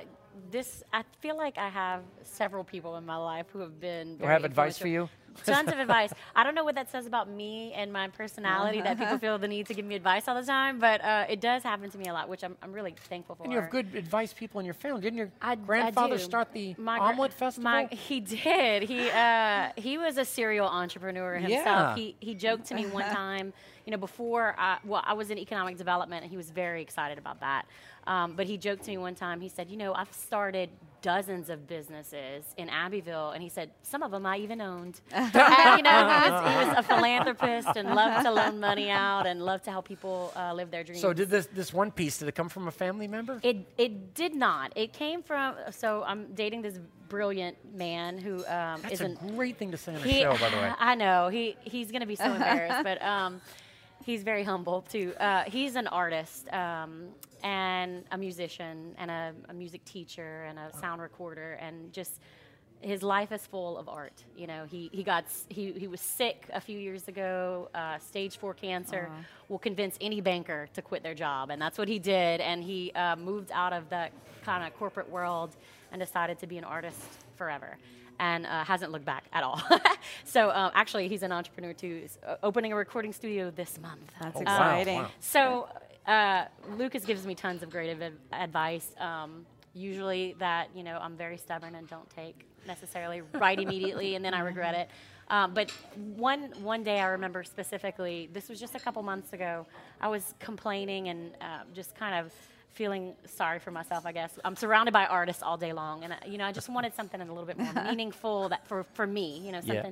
this, 0.50 0.82
I 0.92 1.04
feel 1.20 1.36
like 1.36 1.58
I 1.58 1.68
have 1.68 2.02
several 2.22 2.64
people 2.64 2.96
in 2.96 3.04
my 3.04 3.16
life 3.16 3.46
who 3.52 3.60
have 3.60 3.80
been. 3.80 4.16
Very 4.18 4.32
have 4.32 4.44
advice 4.44 4.78
for 4.78 4.88
you? 4.88 5.08
Tons 5.44 5.70
of 5.72 5.78
advice. 5.78 6.12
I 6.36 6.44
don't 6.44 6.54
know 6.54 6.64
what 6.64 6.74
that 6.74 6.90
says 6.90 7.06
about 7.06 7.28
me 7.28 7.72
and 7.72 7.92
my 7.92 8.08
personality 8.08 8.80
that 8.80 8.98
people 8.98 9.18
feel 9.18 9.38
the 9.38 9.48
need 9.48 9.66
to 9.66 9.74
give 9.74 9.84
me 9.84 9.94
advice 9.94 10.28
all 10.28 10.34
the 10.34 10.46
time, 10.46 10.78
but 10.78 11.02
uh, 11.02 11.26
it 11.28 11.40
does 11.40 11.62
happen 11.62 11.90
to 11.90 11.98
me 11.98 12.06
a 12.06 12.12
lot, 12.12 12.28
which 12.28 12.42
I'm, 12.44 12.56
I'm 12.62 12.72
really 12.72 12.94
thankful 13.08 13.34
for. 13.34 13.44
And 13.44 13.52
you 13.52 13.60
have 13.60 13.70
good 13.70 13.94
advice 13.94 14.32
people 14.32 14.60
in 14.60 14.64
your 14.66 14.74
family. 14.74 15.00
Didn't 15.00 15.18
your 15.18 15.30
I, 15.40 15.54
grandfather 15.54 16.14
I 16.14 16.18
start 16.18 16.52
the 16.52 16.74
My 16.78 16.98
omelet 16.98 17.32
festival? 17.32 17.70
my- 17.70 17.88
he 17.90 18.20
did. 18.20 18.82
He 18.84 19.10
uh, 19.10 19.70
he 19.76 19.98
was 19.98 20.16
a 20.18 20.24
serial 20.24 20.66
entrepreneur 20.66 21.34
himself. 21.34 21.64
Yeah. 21.64 21.94
He 21.96 22.16
he 22.20 22.34
joked 22.34 22.66
to 22.66 22.74
me 22.74 22.86
one 22.86 23.04
time, 23.14 23.52
you 23.84 23.90
know, 23.90 23.98
before 23.98 24.54
I, 24.58 24.78
well, 24.84 25.02
I 25.04 25.14
was 25.14 25.30
in 25.30 25.38
economic 25.38 25.76
development, 25.76 26.22
and 26.22 26.30
he 26.30 26.36
was 26.36 26.50
very 26.50 26.82
excited 26.82 27.18
about 27.18 27.40
that. 27.40 27.66
Um, 28.06 28.34
but 28.36 28.46
he 28.46 28.56
joked 28.56 28.84
to 28.84 28.90
me 28.90 28.98
one 28.98 29.14
time. 29.14 29.40
He 29.40 29.48
said, 29.48 29.70
"You 29.70 29.76
know, 29.76 29.92
I've 29.94 30.12
started 30.12 30.70
dozens 31.02 31.48
of 31.50 31.66
businesses 31.66 32.44
in 32.56 32.68
Abbeville, 32.68 33.30
and 33.30 33.42
he 33.42 33.48
said 33.48 33.70
some 33.82 34.02
of 34.02 34.10
them 34.10 34.26
I 34.26 34.38
even 34.38 34.60
owned. 34.60 35.00
and, 35.12 35.26
you 35.34 35.82
know, 35.82 35.98
he 35.98 36.30
was, 36.30 36.50
he 36.50 36.68
was, 36.68 36.78
a 36.78 36.82
philanthropist 36.94 37.68
and 37.76 37.94
loved 37.94 38.24
to 38.24 38.30
loan 38.30 38.60
money 38.60 38.90
out 38.90 39.26
and 39.26 39.42
loved 39.42 39.64
to 39.64 39.70
help 39.70 39.86
people 39.86 40.32
uh, 40.36 40.52
live 40.52 40.70
their 40.70 40.84
dreams. 40.84 41.00
So 41.00 41.12
did 41.12 41.30
this 41.30 41.46
this 41.46 41.72
one 41.72 41.90
piece? 41.90 42.18
Did 42.18 42.28
it 42.28 42.34
come 42.34 42.48
from 42.48 42.68
a 42.68 42.72
family 42.72 43.08
member? 43.08 43.40
It 43.42 43.66
it 43.78 44.14
did 44.14 44.34
not. 44.34 44.72
It 44.76 44.92
came 44.92 45.22
from. 45.22 45.54
So 45.70 46.04
I'm 46.06 46.34
dating 46.34 46.62
this 46.62 46.78
brilliant 47.08 47.56
man 47.74 48.16
who 48.18 48.36
um, 48.46 48.80
That's 48.82 48.94
is 48.94 49.00
a 49.00 49.04
an, 49.06 49.18
great 49.36 49.58
thing 49.58 49.72
to 49.72 49.76
say 49.76 49.94
on 49.94 50.00
a 50.00 50.04
he, 50.04 50.20
show, 50.20 50.36
by 50.38 50.48
the 50.48 50.56
way. 50.56 50.72
I 50.78 50.94
know 50.94 51.28
he 51.28 51.56
he's 51.62 51.90
gonna 51.90 52.06
be 52.06 52.16
so 52.16 52.32
embarrassed, 52.32 52.84
but 52.84 53.02
um, 53.02 53.40
he's 54.04 54.22
very 54.22 54.44
humble 54.44 54.82
too. 54.82 55.14
Uh, 55.20 55.44
he's 55.44 55.76
an 55.76 55.88
artist 55.88 56.50
um, 56.52 57.08
and 57.42 58.04
a 58.10 58.18
musician 58.18 58.94
and 58.98 59.10
a, 59.10 59.32
a 59.48 59.54
music 59.54 59.84
teacher 59.84 60.44
and 60.48 60.58
a 60.58 60.72
sound 60.78 61.00
recorder 61.02 61.52
and 61.54 61.92
just 61.92 62.20
his 62.82 63.02
life 63.02 63.30
is 63.30 63.46
full 63.46 63.76
of 63.76 63.90
art. 63.90 64.24
You 64.34 64.46
know, 64.46 64.64
he, 64.64 64.88
he 64.90 65.02
got 65.02 65.24
he, 65.50 65.72
he 65.72 65.86
was 65.86 66.00
sick 66.00 66.48
a 66.52 66.60
few 66.62 66.78
years 66.78 67.08
ago, 67.08 67.68
uh, 67.74 67.98
stage 67.98 68.38
four 68.38 68.54
cancer. 68.54 69.10
Will 69.50 69.58
convince 69.58 69.96
any 70.00 70.20
banker 70.22 70.66
to 70.72 70.80
quit 70.80 71.02
their 71.02 71.14
job, 71.14 71.50
and 71.50 71.60
that's 71.60 71.76
what 71.76 71.88
he 71.88 71.98
did. 71.98 72.40
And 72.40 72.64
he 72.64 72.90
uh, 72.92 73.16
moved 73.16 73.50
out 73.52 73.72
of 73.74 73.90
the 73.90 74.08
kind 74.44 74.66
of 74.66 74.72
corporate 74.78 75.10
world 75.10 75.50
and 75.92 76.00
decided 76.00 76.38
to 76.38 76.46
be 76.46 76.56
an 76.56 76.64
artist 76.64 76.98
forever, 77.36 77.76
and 78.18 78.46
uh, 78.46 78.64
hasn't 78.64 78.92
looked 78.92 79.04
back 79.04 79.24
at 79.34 79.42
all. 79.42 79.60
so 80.24 80.50
um, 80.50 80.70
actually, 80.74 81.08
he's 81.08 81.22
an 81.22 81.32
entrepreneur 81.32 81.74
too. 81.74 81.98
He's 82.02 82.16
uh, 82.26 82.36
opening 82.42 82.72
a 82.72 82.76
recording 82.76 83.12
studio 83.12 83.50
this 83.50 83.78
month. 83.78 84.10
That's 84.22 84.36
Oh, 84.36 84.40
wow, 84.40 84.54
exciting. 84.78 84.98
wow. 85.00 85.10
So 85.18 85.68
uh, 86.10 86.44
Lucas 86.76 87.04
gives 87.04 87.24
me 87.26 87.34
tons 87.34 87.62
of 87.62 87.70
great 87.70 87.90
adv- 87.90 88.18
advice. 88.32 88.92
Um, 88.98 89.46
usually 89.74 90.34
that 90.38 90.68
you 90.74 90.82
know 90.82 90.98
I'm 91.00 91.16
very 91.16 91.36
stubborn 91.36 91.74
and 91.76 91.88
don't 91.88 92.08
take 92.10 92.46
necessarily 92.66 93.22
right 93.34 93.58
immediately, 93.58 94.16
and 94.16 94.24
then 94.24 94.34
I 94.34 94.40
regret 94.40 94.74
it. 94.74 94.90
Um, 95.28 95.54
but 95.54 95.70
one 96.16 96.50
one 96.62 96.82
day 96.82 96.98
I 97.00 97.06
remember 97.06 97.44
specifically. 97.44 98.28
This 98.32 98.48
was 98.48 98.58
just 98.58 98.74
a 98.74 98.80
couple 98.80 99.02
months 99.02 99.32
ago. 99.32 99.66
I 100.00 100.08
was 100.08 100.34
complaining 100.40 101.08
and 101.08 101.32
uh, 101.40 101.60
just 101.72 101.94
kind 101.94 102.14
of 102.26 102.32
feeling 102.72 103.14
sorry 103.26 103.58
for 103.60 103.70
myself. 103.70 104.04
I 104.06 104.12
guess 104.12 104.38
I'm 104.44 104.56
surrounded 104.56 104.92
by 104.92 105.06
artists 105.06 105.42
all 105.42 105.56
day 105.56 105.72
long, 105.72 106.02
and 106.04 106.12
uh, 106.12 106.16
you 106.26 106.38
know 106.38 106.44
I 106.46 106.52
just 106.52 106.68
wanted 106.68 106.94
something 106.94 107.20
a 107.20 107.24
little 107.24 107.46
bit 107.46 107.58
more 107.58 107.72
meaningful 107.84 108.48
that 108.48 108.66
for 108.66 108.82
for 108.94 109.06
me. 109.06 109.38
You 109.44 109.52
know 109.52 109.60
Yeah. 109.64 109.82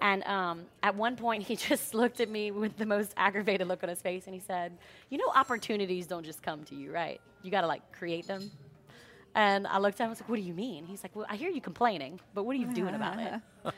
And 0.00 0.22
um, 0.24 0.66
at 0.82 0.94
one 0.94 1.16
point, 1.16 1.42
he 1.42 1.56
just 1.68 1.94
looked 1.94 2.20
at 2.20 2.28
me 2.28 2.50
with 2.50 2.76
the 2.76 2.86
most 2.86 3.12
aggravated 3.16 3.66
look 3.68 3.82
on 3.82 3.88
his 3.88 4.00
face, 4.02 4.26
and 4.26 4.34
he 4.34 4.40
said, 4.40 4.72
"You 5.10 5.18
know, 5.18 5.30
opportunities 5.34 6.06
don't 6.06 6.24
just 6.24 6.42
come 6.42 6.64
to 6.64 6.74
you, 6.74 6.92
right? 6.92 7.20
You 7.42 7.50
got 7.50 7.62
to 7.62 7.66
like 7.66 7.92
create 7.92 8.26
them." 8.26 8.50
And 9.34 9.66
I 9.66 9.78
looked 9.78 10.00
at 10.00 10.04
him. 10.04 10.08
I 10.08 10.10
was 10.10 10.20
like, 10.20 10.28
"What 10.28 10.36
do 10.36 10.42
you 10.42 10.54
mean?" 10.54 10.86
He's 10.86 11.02
like, 11.02 11.14
"Well, 11.14 11.26
I 11.28 11.36
hear 11.36 11.50
you 11.50 11.60
complaining, 11.60 12.20
but 12.34 12.44
what 12.44 12.56
are 12.56 12.58
you 12.58 12.72
doing 12.72 12.94
about 12.94 13.18
it?" 13.18 13.40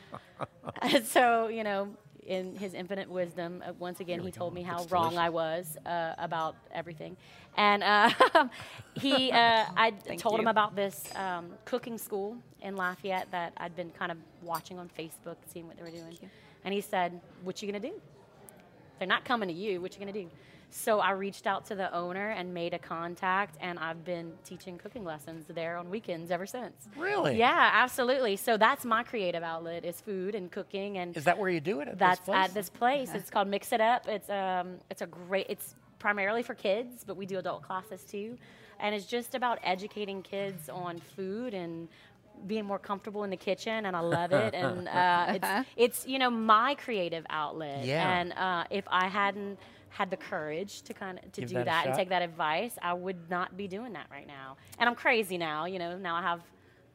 and 0.81 1.05
so, 1.05 1.47
you 1.47 1.63
know, 1.63 1.89
in 2.29 2.55
his 2.55 2.75
infinite 2.75 3.09
wisdom, 3.09 3.63
uh, 3.65 3.73
once 3.79 3.99
again, 3.99 4.21
he 4.21 4.31
told 4.31 4.53
me 4.53 4.61
how 4.61 4.85
wrong 4.91 5.17
I 5.17 5.29
was 5.29 5.77
uh, 5.85 6.13
about 6.19 6.55
everything. 6.71 7.17
And 7.57 7.81
uh, 7.83 8.11
he, 8.93 9.31
uh, 9.31 9.65
I 9.75 9.91
told 10.17 10.39
him 10.39 10.47
about 10.47 10.75
this 10.75 11.09
um, 11.15 11.49
cooking 11.65 11.97
school 11.97 12.37
in 12.61 12.75
Lafayette 12.75 13.29
that 13.31 13.53
I'd 13.57 13.75
been 13.75 13.89
kind 13.89 14.11
of 14.11 14.19
watching 14.43 14.77
on 14.77 14.89
Facebook, 14.97 15.37
seeing 15.51 15.67
what 15.67 15.75
they 15.77 15.83
were 15.83 15.89
doing. 15.89 16.17
And 16.63 16.73
he 16.73 16.81
said, 16.81 17.19
"What 17.43 17.61
you 17.61 17.67
gonna 17.71 17.79
do? 17.79 17.99
They're 18.99 19.07
not 19.07 19.25
coming 19.25 19.49
to 19.49 19.55
you. 19.55 19.81
What 19.81 19.93
you 19.93 19.99
gonna 19.99 20.13
do?" 20.13 20.29
So 20.71 20.99
I 20.99 21.11
reached 21.11 21.47
out 21.47 21.65
to 21.67 21.75
the 21.75 21.93
owner 21.95 22.29
and 22.29 22.53
made 22.53 22.73
a 22.73 22.79
contact, 22.79 23.57
and 23.59 23.79
I've 23.79 24.05
been 24.05 24.33
teaching 24.43 24.77
cooking 24.77 25.03
lessons 25.03 25.45
there 25.47 25.77
on 25.77 25.89
weekends 25.89 26.29
ever 26.31 26.45
since. 26.45 26.87
Really? 26.95 27.37
Yeah, 27.37 27.69
absolutely. 27.73 28.35
So 28.35 28.55
that's 28.57 28.85
my 28.85 29.03
creative 29.03 29.41
outlet 29.43 29.83
is 29.83 29.99
food 29.99 30.35
and 30.35 30.51
cooking, 30.51 30.97
and 30.99 31.17
Is 31.17 31.23
that 31.23 31.37
where 31.37 31.49
you 31.49 31.59
do 31.59 31.79
it? 31.81 31.87
At 31.87 31.97
that's 31.99 32.19
this 32.19 32.25
place? 32.27 32.45
at 32.45 32.53
this 32.53 32.69
place. 32.69 33.13
It's 33.15 33.29
called 33.29 33.47
Mix 33.47 33.71
It 33.71 33.81
Up. 33.81 34.07
It's 34.07 34.29
um, 34.29 34.75
it's 34.91 35.01
a 35.01 35.07
great. 35.07 35.47
It's 35.49 35.75
primarily 35.97 36.43
for 36.43 36.53
kids, 36.53 37.03
but 37.05 37.17
we 37.17 37.25
do 37.25 37.39
adult 37.39 37.63
classes 37.63 38.03
too, 38.03 38.37
and 38.79 38.93
it's 38.93 39.05
just 39.05 39.33
about 39.35 39.59
educating 39.63 40.21
kids 40.21 40.69
on 40.69 40.99
food 40.99 41.53
and 41.53 41.87
being 42.47 42.63
more 42.63 42.79
comfortable 42.79 43.23
in 43.23 43.29
the 43.31 43.37
kitchen, 43.37 43.85
and 43.85 43.95
I 43.95 43.99
love 44.01 44.31
it. 44.31 44.53
and 44.53 44.87
uh, 44.87 45.25
it's 45.29 45.67
it's 45.75 46.07
you 46.07 46.19
know 46.19 46.29
my 46.29 46.75
creative 46.75 47.25
outlet. 47.29 47.85
Yeah. 47.85 48.19
And 48.19 48.33
uh, 48.33 48.63
if 48.69 48.85
I 48.87 49.07
hadn't 49.07 49.57
had 49.89 50.09
the 50.11 50.17
courage 50.17 50.81
to 50.83 50.93
kind 50.93 51.19
of 51.19 51.31
to 51.33 51.41
Give 51.41 51.49
do 51.49 51.55
that 51.55 51.65
that, 51.65 51.85
and 51.87 51.95
take 51.95 52.09
that 52.09 52.21
advice, 52.21 52.73
I 52.81 52.93
would 52.93 53.29
not 53.29 53.57
be 53.57 53.67
doing 53.67 53.93
that 53.93 54.07
right 54.11 54.27
now. 54.27 54.57
And 54.77 54.87
I'm 54.89 54.95
crazy 54.95 55.37
now. 55.37 55.65
You 55.65 55.79
know, 55.79 55.97
now 55.97 56.15
I 56.15 56.21
have. 56.21 56.41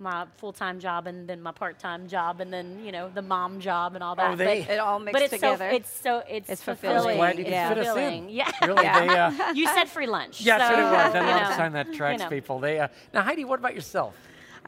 My 0.00 0.26
full-time 0.38 0.80
job 0.80 1.07
and 1.07 1.28
then 1.28 1.40
my 1.40 1.52
part-time 1.52 2.09
job 2.09 2.40
and 2.40 2.52
then 2.52 2.85
you 2.85 2.90
know 2.90 3.09
the 3.14 3.22
mom 3.22 3.61
job 3.61 3.94
and 3.94 4.02
all 4.02 4.16
that. 4.16 4.33
Oh, 4.33 4.35
they- 4.37 4.62
but, 4.62 4.70
It 4.74 4.78
all 4.80 4.98
but 4.98 5.04
mixed 5.12 5.22
it's 5.22 5.30
together. 5.35 5.70
So, 5.70 5.76
it's 5.76 6.00
so 6.00 6.22
it's, 6.28 6.50
It's 6.50 6.62
fulfilling. 6.64 6.96
fulfilling. 6.96 7.16
Glad 7.18 7.38
you 7.38 7.44
Yeah. 7.44 7.68
fit 7.68 7.78
us 7.78 7.87
in. 7.87 7.92
Fulfilling. 7.92 8.28
Yeah. 8.28 8.50
Really, 8.66 8.83
they, 8.83 9.09
uh, 9.09 9.52
you 9.54 9.68
said 9.68 9.85
free 9.88 10.09
lunch. 10.09 10.40
yes, 10.40 10.61
so, 10.61 10.74
it 10.80 10.83
was. 10.83 11.14
I 11.14 11.20
you 11.20 11.26
love 11.26 11.42
know, 11.50 11.57
sign 11.57 11.72
that 11.74 11.92
tracks 11.94 12.18
you 12.18 12.24
know. 12.24 12.28
people. 12.30 12.59
They 12.59 12.80
uh, 12.80 12.88
now, 13.14 13.22
Heidi, 13.22 13.44
what 13.44 13.61
about 13.61 13.76
yourself? 13.76 14.16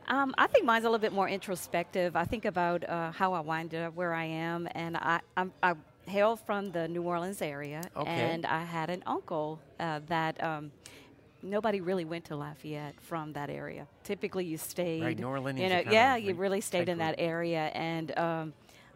Um, 0.07 0.33
I 0.39 0.47
think 0.47 0.65
mine's 0.65 0.85
a 0.85 0.89
little 0.89 1.01
bit 1.01 1.13
more 1.13 1.29
introspective. 1.29 2.15
I 2.15 2.25
think 2.25 2.45
about 2.45 2.89
uh, 2.89 3.11
how 3.11 3.33
I 3.33 3.41
wind 3.41 3.75
up 3.75 3.97
where 3.97 4.15
I 4.15 4.27
am, 4.27 4.69
and 4.77 4.97
I, 4.97 5.19
I'm, 5.37 5.53
I 5.61 5.75
hail 6.07 6.37
from 6.37 6.71
the 6.73 6.89
New 6.89 7.03
Orleans 7.03 7.43
area, 7.43 7.83
Okay. 7.97 8.11
and 8.11 8.47
I 8.47 8.63
had 8.65 8.91
an 8.91 9.03
uncle 9.07 9.61
uh, 9.81 10.01
that 10.07 10.43
um, 10.43 10.71
nobody 11.43 11.81
really 11.81 12.05
went 12.05 12.25
to 12.27 12.37
Lafayette 12.37 13.01
from 13.01 13.33
that 13.35 13.51
area. 13.51 13.87
Typically, 14.05 14.45
you 14.45 14.57
stayed, 14.57 15.03
Right, 15.03 15.19
New 15.19 15.27
Orleans, 15.27 15.59
you 15.59 15.65
you 15.65 15.71
know, 15.71 15.83
yeah, 15.91 16.17
you 16.17 16.35
really 16.35 16.61
stayed 16.61 16.89
in 16.89 16.99
tight 16.99 17.17
that 17.17 17.23
area, 17.23 17.71
and. 17.75 18.17
Um, 18.19 18.53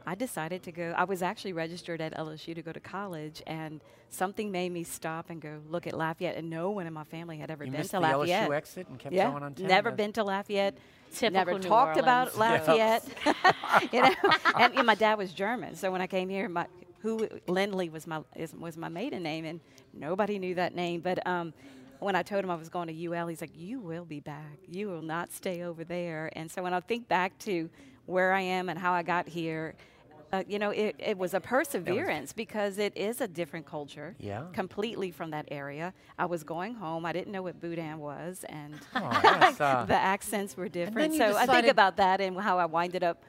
I 0.06 0.14
decided 0.14 0.62
to 0.62 0.72
go. 0.72 0.94
I 0.96 1.04
was 1.04 1.20
actually 1.22 1.52
registered 1.52 2.00
at 2.00 2.16
LSU 2.16 2.54
to 2.54 2.62
go 2.62 2.72
to 2.72 2.80
college, 2.80 3.42
and 3.46 3.82
something 4.08 4.50
made 4.50 4.72
me 4.72 4.82
stop 4.82 5.28
and 5.28 5.42
go 5.42 5.58
look 5.68 5.86
at 5.86 5.92
Lafayette. 5.92 6.36
And 6.36 6.48
no 6.48 6.70
one 6.70 6.86
in 6.86 6.92
my 6.94 7.04
family 7.04 7.36
had 7.36 7.50
ever 7.50 7.66
You 7.66 7.70
been 7.70 7.82
to 7.82 7.88
the 7.88 8.00
Lafayette. 8.00 8.48
LSU 8.48 8.56
exit 8.56 8.88
and 8.88 8.98
kept 8.98 9.14
Yeah, 9.14 9.30
going 9.30 9.42
on 9.42 9.52
10. 9.54 9.66
never 9.66 9.90
been 9.90 10.12
to 10.14 10.24
Lafayette. 10.24 10.78
Typical 11.12 11.30
never 11.34 11.52
New 11.58 11.68
talked 11.68 11.98
about 11.98 12.34
Orleans. 12.34 12.38
Lafayette. 12.66 13.04
you 13.92 14.00
know, 14.02 14.14
and, 14.58 14.74
and 14.74 14.86
my 14.86 14.94
dad 14.94 15.18
was 15.18 15.34
German, 15.34 15.76
so 15.76 15.92
when 15.92 16.00
I 16.00 16.06
came 16.06 16.30
here, 16.30 16.48
my 16.48 16.66
who 17.02 17.28
Lindley 17.46 17.88
was 17.88 18.06
my 18.06 18.22
is, 18.36 18.54
was 18.54 18.76
my 18.76 18.88
maiden 18.88 19.22
name, 19.22 19.44
and 19.44 19.60
nobody 19.92 20.38
knew 20.38 20.54
that 20.54 20.74
name. 20.74 21.00
But 21.00 21.26
um, 21.26 21.52
when 21.98 22.14
I 22.14 22.22
told 22.22 22.44
him 22.44 22.50
I 22.50 22.56
was 22.56 22.68
going 22.68 22.88
to 22.88 23.06
UL, 23.06 23.26
he's 23.28 23.40
like, 23.40 23.56
"You 23.56 23.80
will 23.80 24.04
be 24.04 24.20
back. 24.20 24.58
You 24.68 24.88
will 24.88 25.02
not 25.02 25.32
stay 25.32 25.62
over 25.62 25.84
there." 25.84 26.30
And 26.34 26.50
so 26.50 26.62
when 26.62 26.74
I 26.74 26.80
think 26.80 27.08
back 27.08 27.38
to 27.40 27.68
where 28.06 28.32
I 28.32 28.40
am 28.40 28.68
and 28.68 28.78
how 28.78 28.92
I 28.92 29.02
got 29.02 29.28
here. 29.28 29.74
Uh, 30.32 30.44
you 30.46 30.60
know, 30.60 30.70
it, 30.70 30.94
it 31.00 31.18
was 31.18 31.34
a 31.34 31.40
perseverance 31.40 32.32
because 32.32 32.78
it 32.78 32.96
is 32.96 33.20
a 33.20 33.26
different 33.26 33.66
culture, 33.66 34.14
Yeah. 34.20 34.44
completely 34.52 35.10
from 35.10 35.32
that 35.32 35.46
area. 35.50 35.92
I 36.16 36.26
was 36.26 36.44
going 36.44 36.74
home. 36.74 37.04
I 37.04 37.12
didn't 37.12 37.32
know 37.32 37.42
what 37.42 37.60
Boudin 37.60 37.98
was, 37.98 38.44
and 38.48 38.74
Oh, 38.94 39.20
that's, 39.22 39.60
uh, 39.60 39.84
the 39.88 39.96
accents 39.96 40.56
were 40.56 40.68
different. 40.68 41.14
So 41.14 41.36
I 41.36 41.46
think 41.46 41.66
about 41.66 41.96
that 41.96 42.20
and 42.20 42.38
how 42.38 42.58
I 42.60 42.66
winded 42.66 43.02
up 43.02 43.24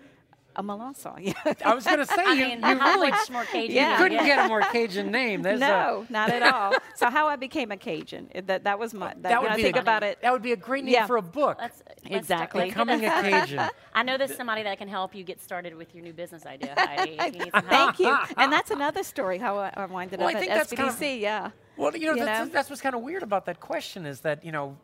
a 0.55 0.63
Melanson. 0.63 1.33
I 1.65 1.73
was 1.73 1.85
going 1.85 1.99
to 1.99 2.05
say, 2.05 2.15
I 2.25 2.33
you, 2.33 2.45
mean, 2.45 2.57
you 2.59 2.65
how 2.65 2.93
really 2.95 3.11
much 3.11 3.29
more 3.29 3.43
Cajun? 3.45 3.75
Yeah. 3.75 3.95
can 3.95 4.03
couldn't 4.03 4.19
you 4.19 4.25
get 4.25 4.45
a 4.45 4.47
more 4.47 4.61
Cajun 4.61 5.09
name. 5.11 5.41
There's 5.43 5.59
no, 5.59 6.05
not 6.09 6.29
at 6.29 6.43
all. 6.43 6.73
So 6.95 7.09
how 7.09 7.27
I 7.27 7.35
became 7.35 7.71
a 7.71 7.77
Cajun. 7.77 8.29
it- 8.33 8.47
That 8.47 8.63
that 8.65 8.79
was 8.79 8.93
my. 8.93 9.09
That, 9.09 9.23
that 9.23 9.41
would 9.41 9.55
be 9.55 9.61
think 9.63 9.75
a, 9.77 9.79
about 9.79 10.03
it. 10.03 10.19
That 10.21 10.33
would 10.33 10.41
be 10.41 10.51
a 10.51 10.57
great 10.57 10.83
name 10.83 10.93
Yeah. 10.93 11.07
for 11.07 11.17
a 11.17 11.21
book. 11.21 11.57
Let's, 11.59 11.81
let's 12.09 12.15
Exactly. 12.15 12.65
Becoming 12.65 13.05
a 13.05 13.09
Cajun. 13.09 13.69
I 13.93 14.03
know 14.03 14.17
there's 14.17 14.35
somebody 14.35 14.63
that 14.63 14.77
can 14.77 14.87
help 14.87 15.15
you 15.15 15.23
get 15.23 15.41
started 15.41 15.75
with 15.75 15.93
your 15.95 16.03
new 16.03 16.13
business 16.13 16.45
idea, 16.45 16.73
Heidi. 16.77 17.17
If 17.19 17.33
you 17.35 17.39
need 17.45 17.51
some. 17.53 17.63
Thank 17.63 17.99
you. 17.99 18.17
and 18.37 18.51
that's 18.51 18.71
another 18.71 19.03
story 19.03 19.37
how 19.37 19.57
I, 19.57 19.71
I 19.75 19.85
winded 19.85 20.19
Well, 20.19 20.29
up 20.29 20.35
I 20.35 20.39
think 20.39 20.51
at 20.51 20.57
that's 20.57 20.73
SBDC. 20.73 20.77
kind 20.77 20.89
of- 20.89 21.01
yeah. 21.21 21.49
Well, 21.77 21.95
you 21.95 22.07
know, 22.07 22.15
You 22.15 22.25
that's, 22.25 22.47
know? 22.47 22.53
that's 22.53 22.69
what's 22.69 22.81
kind 22.81 22.93
of 22.95 23.01
weird 23.01 23.23
about 23.23 23.45
that 23.45 23.59
question 23.59 24.05
is 24.05 24.19
that, 24.21 24.43
you 24.45 24.51
know, 24.51 24.77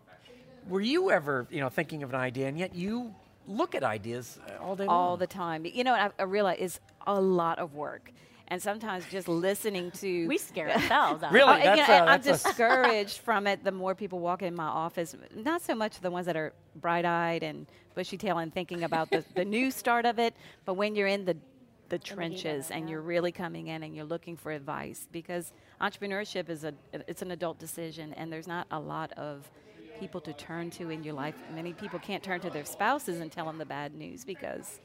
were 0.68 0.82
you 0.82 1.12
ever, 1.12 1.46
you 1.52 1.60
know, 1.60 1.70
thinking 1.70 2.04
of 2.04 2.10
an 2.14 2.20
idea 2.20 2.48
and 2.48 2.58
yet 2.58 2.74
you 2.76 3.14
look 3.48 3.76
at 3.76 3.84
ideas 3.84 4.40
uh, 4.48 4.64
all 4.64 4.76
day 4.76 4.86
all 4.86 5.10
long? 5.12 5.20
the 5.20 5.28
time. 5.28 5.66
You 5.66 5.84
know, 5.84 5.94
I, 5.94 6.10
I 6.20 6.24
realize 6.24 6.58
it's 6.60 6.80
a 7.06 7.20
lot 7.20 7.60
of 7.60 7.74
work. 7.74 8.12
And 8.50 8.62
sometimes 8.62 9.04
just 9.12 9.28
listening 9.28 9.92
to 10.00 10.26
We 10.28 10.38
scare 10.38 10.70
ourselves 10.70 11.22
out. 11.22 11.32
Really? 11.38 11.50
Oh, 11.52 11.56
and, 11.56 11.80
you 11.80 11.86
know, 11.88 11.94
a- 11.94 11.98
and 12.02 12.10
I'm 12.10 12.22
discouraged 12.22 13.18
from 13.18 13.46
it 13.46 13.62
the 13.64 13.74
more 13.74 13.94
people 13.94 14.20
walk 14.20 14.42
in 14.42 14.56
my 14.56 14.64
office. 14.68 15.14
Not 15.36 15.62
so 15.62 15.76
much 15.76 16.00
the 16.00 16.10
ones 16.12 16.28
that 16.28 16.38
are 16.38 16.54
bright 16.76 17.04
eyed 17.04 17.44
and 17.44 17.68
bushy 17.94 18.18
tailed 18.18 18.40
and 18.40 18.54
thinking 18.54 18.84
about 18.84 19.10
the, 19.10 19.26
the 19.36 19.44
new 19.44 19.70
start 19.70 20.06
of 20.06 20.18
it, 20.18 20.34
but 20.64 20.76
when 20.76 20.96
you're 20.96 21.08
in 21.08 21.26
the 21.26 21.36
the 21.90 21.98
trenches 21.98 22.70
and 22.70 22.90
you're 22.90 23.00
really 23.02 23.32
coming 23.32 23.68
in 23.68 23.82
and 23.84 23.96
you're 23.96 24.04
looking 24.04 24.36
for 24.36 24.52
advice 24.52 25.08
because 25.14 25.54
entrepreneurship 25.80 26.50
is 26.50 26.66
a 26.66 26.74
it's 27.08 27.22
an 27.22 27.32
adult 27.32 27.58
decision 27.60 28.14
and 28.16 28.32
there's 28.32 28.46
not 28.48 28.68
a 28.72 28.80
lot 28.80 29.14
of 29.14 29.50
people 30.00 30.22
to 30.22 30.34
turn 30.34 30.70
to 30.72 30.90
in 30.90 31.04
your 31.04 31.14
life. 31.14 31.36
Many 31.54 31.74
people 31.74 32.00
can't 32.00 32.24
turn 32.24 32.40
to 32.42 32.50
their 32.50 32.66
spouses 32.66 33.20
and 33.20 33.32
tell 33.32 33.46
them 33.46 33.58
the 33.58 33.66
bad 33.66 33.94
news 33.94 34.24
because 34.26 34.80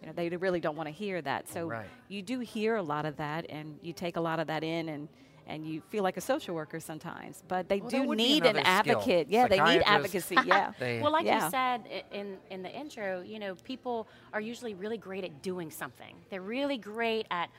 You 0.00 0.06
know, 0.06 0.12
they 0.12 0.28
really 0.28 0.60
don't 0.60 0.76
want 0.76 0.86
to 0.86 0.92
hear 0.92 1.20
that. 1.22 1.48
So 1.48 1.66
Right. 1.66 1.88
you 2.06 2.22
do 2.22 2.38
hear 2.38 2.76
a 2.76 2.82
lot 2.82 3.04
of 3.04 3.16
that, 3.16 3.46
and 3.50 3.80
you 3.82 3.92
take 3.92 4.16
a 4.16 4.20
lot 4.20 4.38
of 4.38 4.46
that 4.46 4.62
in, 4.62 4.88
and 4.88 5.08
and 5.48 5.66
you 5.66 5.80
feel 5.80 6.02
like 6.04 6.16
a 6.18 6.20
social 6.20 6.54
worker 6.54 6.78
sometimes. 6.78 7.42
But 7.48 7.68
they 7.70 7.80
Well, 7.80 7.88
do 7.90 8.14
need 8.14 8.44
an 8.44 8.50
another 8.58 8.60
skill. 8.60 8.98
advocate. 8.98 9.28
Yeah, 9.28 9.48
they 9.48 9.58
need 9.58 9.82
advocacy. 9.84 10.36
Yeah. 10.46 10.72
They- 10.78 11.00
Well, 11.00 11.10
like 11.10 11.24
Yeah. 11.26 11.46
you 11.46 11.50
said 11.50 12.04
in 12.12 12.38
in 12.50 12.62
the 12.62 12.70
intro, 12.70 13.22
you 13.22 13.38
know, 13.40 13.56
people 13.64 14.06
are 14.32 14.40
usually 14.40 14.74
really 14.74 14.98
great 14.98 15.24
at 15.24 15.42
doing 15.42 15.70
something. 15.72 16.14
They're 16.30 16.42
really 16.58 16.78
great 16.78 17.26
at 17.32 17.50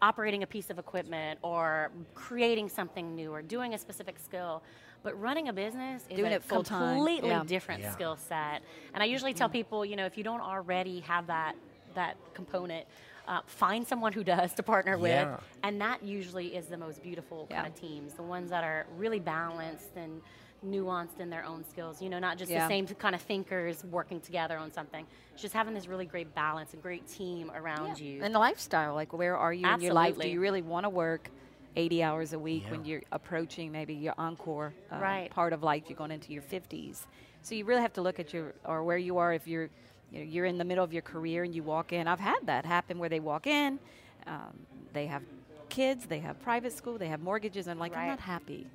operating 0.00 0.42
a 0.42 0.46
piece 0.46 0.70
of 0.70 0.78
equipment 0.78 1.38
or 1.42 1.90
creating 2.14 2.68
something 2.70 3.14
new 3.14 3.32
or 3.34 3.42
doing 3.42 3.74
a 3.74 3.78
specific 3.78 4.18
skill. 4.18 4.62
But 5.02 5.20
running 5.20 5.48
a 5.48 5.52
business 5.52 6.02
is 6.08 6.16
Doing 6.16 6.32
a 6.32 6.36
it 6.36 6.44
full 6.44 6.62
completely 6.62 7.30
yeah. 7.30 7.42
different 7.44 7.82
Yeah. 7.82 7.92
skill 7.92 8.16
set. 8.16 8.62
And 8.94 9.02
I 9.02 9.06
usually 9.06 9.34
tell 9.34 9.48
people, 9.48 9.84
you 9.84 9.96
know, 9.96 10.06
if 10.06 10.16
you 10.16 10.24
don't 10.24 10.40
already 10.40 11.00
have 11.00 11.26
that 11.26 11.56
that 11.94 12.16
component, 12.32 12.86
uh, 13.28 13.40
find 13.44 13.86
someone 13.86 14.14
who 14.14 14.24
does 14.24 14.54
to 14.54 14.62
partner 14.62 14.92
Yeah. 14.96 15.32
with, 15.34 15.44
and 15.62 15.78
that 15.82 16.02
usually 16.02 16.56
is 16.56 16.68
the 16.68 16.78
most 16.78 17.02
beautiful 17.02 17.46
Yeah. 17.50 17.56
kind 17.62 17.66
of 17.74 17.78
teams, 17.78 18.14
the 18.14 18.22
ones 18.22 18.48
that 18.48 18.64
are 18.64 18.86
really 18.96 19.20
balanced 19.20 19.94
and 19.96 20.22
nuanced 20.64 21.20
in 21.20 21.28
their 21.28 21.44
own 21.44 21.64
skills. 21.64 22.00
You 22.00 22.08
know, 22.08 22.18
not 22.18 22.38
just 22.38 22.50
Yeah. 22.50 22.66
the 22.66 22.68
same 22.68 22.86
kind 22.86 23.14
of 23.14 23.20
thinkers 23.20 23.84
working 23.84 24.20
together 24.22 24.56
on 24.56 24.70
something. 24.70 25.06
It's 25.34 25.42
just 25.42 25.52
having 25.52 25.74
this 25.74 25.86
really 25.86 26.06
great 26.06 26.34
balance, 26.34 26.72
a 26.72 26.78
great 26.78 27.06
team 27.06 27.50
around 27.54 28.00
you. 28.00 28.22
And 28.22 28.34
the 28.34 28.38
lifestyle, 28.38 28.94
like 28.94 29.12
where 29.12 29.36
are 29.36 29.52
you 29.52 29.66
in 29.68 29.80
your 29.82 29.92
life? 29.92 30.18
Do 30.18 30.28
you 30.28 30.40
really 30.40 30.62
want 30.62 30.84
to 30.84 30.90
work 30.90 31.30
80 31.76 32.02
hours 32.02 32.32
a 32.32 32.38
week 32.38 32.64
when 32.70 32.84
you're 32.84 33.02
approaching 33.12 33.72
maybe 33.72 33.94
your 33.94 34.14
encore 34.18 34.74
uh, 34.92 34.96
Right. 34.98 35.30
part 35.30 35.52
of 35.52 35.62
life? 35.62 35.84
You're 35.88 35.96
going 35.96 36.10
into 36.10 36.32
your 36.32 36.42
50s. 36.42 37.06
So 37.42 37.54
you 37.54 37.64
really 37.64 37.80
have 37.82 37.92
to 37.94 38.02
look 38.02 38.20
at 38.20 38.32
your 38.32 38.54
or 38.64 38.84
where 38.84 38.98
you 38.98 39.18
are 39.18 39.32
if 39.32 39.46
you're 39.46 39.70
you 40.10 40.18
know, 40.18 40.24
you're 40.24 40.44
in 40.44 40.58
the 40.58 40.64
middle 40.64 40.84
of 40.84 40.92
your 40.92 41.02
career 41.02 41.42
and 41.44 41.54
you 41.54 41.62
walk 41.62 41.92
in. 41.92 42.06
I've 42.06 42.20
had 42.20 42.40
that 42.44 42.66
happen 42.66 42.98
where 42.98 43.08
they 43.08 43.20
walk 43.20 43.46
in, 43.46 43.78
um, 44.26 44.52
they 44.92 45.06
have 45.06 45.22
kids, 45.70 46.06
they 46.06 46.18
have 46.20 46.40
private 46.42 46.72
school, 46.72 46.98
they 46.98 47.08
have 47.08 47.20
mortgages, 47.22 47.66
and 47.66 47.80
like 47.80 47.96
I'm 47.96 48.08
not 48.08 48.20
happy. 48.20 48.66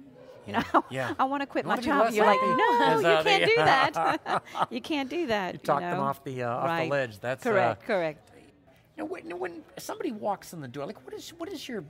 You 0.48 0.54
know, 0.54 0.84
Yeah. 0.90 1.14
I 1.20 1.26
want 1.26 1.42
to 1.42 1.48
quit 1.48 1.66
You 1.66 1.70
my 1.70 1.78
job. 1.78 2.12
You're 2.14 2.26
like, 2.26 2.40
happy. 2.40 2.54
no, 2.54 3.00
you 3.00 3.08
uh, 3.08 3.24
can't 3.24 3.46
do 3.46 3.56
that. 3.58 4.44
you 4.72 4.82
can't 4.82 5.10
do 5.10 5.28
that. 5.28 5.54
You 5.54 5.60
talked 5.60 5.82
them 5.82 5.98
know? 5.98 6.04
off 6.04 6.24
the, 6.24 6.44
uh, 6.44 6.50
off 6.50 6.82
the 6.82 6.90
ledge. 6.90 7.20
That's, 7.20 7.46
uh, 7.46 7.50
correct. 7.52 7.84
correct. 7.86 8.32
You 8.96 9.04
know, 9.04 9.06
when, 9.06 9.38
when 9.38 9.64
somebody 9.78 10.12
walks 10.12 10.54
in 10.54 10.62
the 10.62 10.68
door, 10.68 10.86
like 10.88 11.04
what 11.06 11.14
is 11.14 11.30
what 11.38 11.52
is 11.52 11.68
your 11.68 11.84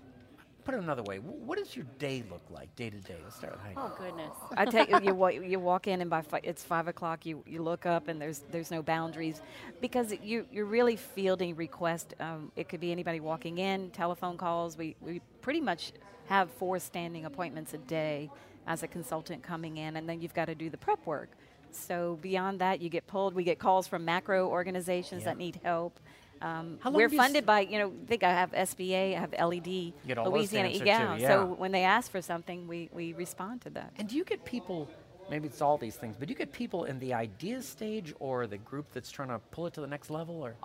put 0.67 0.75
it 0.75 0.81
another 0.81 1.03
way? 1.03 1.17
What 1.19 1.57
does 1.57 1.73
your 1.77 1.85
day 1.97 2.25
look 2.29 2.41
like 2.51 2.75
day 2.75 2.89
to 2.89 2.97
day? 2.97 3.15
Let's 3.23 3.37
start 3.37 3.53
with 3.53 3.61
Heidi. 3.61 3.75
oh 3.77 3.95
goodness. 3.97 4.31
I 4.57 4.65
take 4.65 4.89
you, 5.01 5.15
wa- 5.23 5.29
you 5.29 5.61
walk 5.61 5.87
in 5.87 6.01
and 6.01 6.09
by 6.09 6.21
fi- 6.21 6.41
it's 6.43 6.61
five 6.61 6.89
o'clock. 6.89 7.25
You, 7.25 7.41
you 7.47 7.63
look 7.63 7.85
up 7.85 8.09
and 8.09 8.21
there's 8.21 8.39
there's 8.51 8.69
no 8.69 8.83
boundaries 8.83 9.41
because 9.79 10.13
you 10.21 10.45
you're 10.51 10.65
really 10.65 10.97
fielding 10.97 11.55
requests. 11.55 12.13
Um, 12.19 12.51
it 12.57 12.67
could 12.67 12.81
be 12.81 12.91
anybody 12.91 13.21
walking 13.21 13.59
in, 13.59 13.91
telephone 13.91 14.35
calls. 14.37 14.77
We 14.77 14.97
we 14.99 15.21
pretty 15.41 15.61
much 15.61 15.93
have 16.27 16.51
four 16.51 16.79
standing 16.79 17.23
appointments 17.23 17.73
a 17.73 17.77
day 17.77 18.29
as 18.67 18.83
a 18.83 18.87
consultant 18.89 19.43
coming 19.43 19.77
in, 19.77 19.95
and 19.95 20.09
then 20.09 20.19
you've 20.19 20.33
got 20.33 20.45
to 20.45 20.55
do 20.55 20.69
the 20.69 20.75
prep 20.77 21.05
work. 21.05 21.29
So 21.71 22.19
beyond 22.21 22.59
that, 22.59 22.81
you 22.81 22.89
get 22.89 23.07
pulled. 23.07 23.33
We 23.33 23.45
get 23.45 23.57
calls 23.57 23.87
from 23.87 24.03
macro 24.03 24.49
organizations 24.49 25.21
Yeah. 25.21 25.29
that 25.29 25.37
need 25.37 25.61
help. 25.63 25.97
Um, 26.41 26.77
How 26.81 26.89
long 26.89 26.97
we're 26.97 27.09
funded 27.09 27.43
s- 27.43 27.47
by, 27.47 27.61
you 27.61 27.79
know, 27.79 27.87
I 27.87 28.07
think 28.07 28.23
I 28.23 28.31
have 28.31 28.51
SBA, 28.51 29.15
I 29.15 29.19
have 29.19 29.33
LED, 29.33 29.93
get 30.07 30.17
all 30.17 30.25
those 30.25 30.49
to 30.49 30.55
Louisiana, 30.55 30.69
answer 30.69 30.85
yeah. 30.85 31.15
too, 31.17 31.25
So 31.27 31.45
when 31.57 31.71
they 31.71 31.83
ask 31.83 32.11
for 32.11 32.21
something, 32.21 32.67
we, 32.67 32.89
we 32.93 33.13
respond 33.13 33.61
to 33.61 33.69
that. 33.71 33.93
And 33.97 34.07
do 34.07 34.15
you 34.15 34.23
get 34.23 34.43
people? 34.45 34.89
Maybe 35.29 35.47
it's 35.47 35.61
all 35.61 35.77
these 35.77 35.95
things, 35.95 36.15
but 36.17 36.27
do 36.27 36.31
you 36.31 36.37
get 36.37 36.53
people 36.53 36.85
in 36.85 36.99
the 36.99 37.13
idea 37.13 37.61
stage 37.61 38.13
or 38.19 38.47
the 38.47 38.57
group 38.57 38.85
that's 38.93 39.11
trying 39.11 39.27
to 39.29 39.39
pull 39.51 39.67
it 39.67 39.73
to 39.73 39.81
the 39.81 39.87
next 39.87 40.09
level? 40.09 40.35
Or 40.35 40.55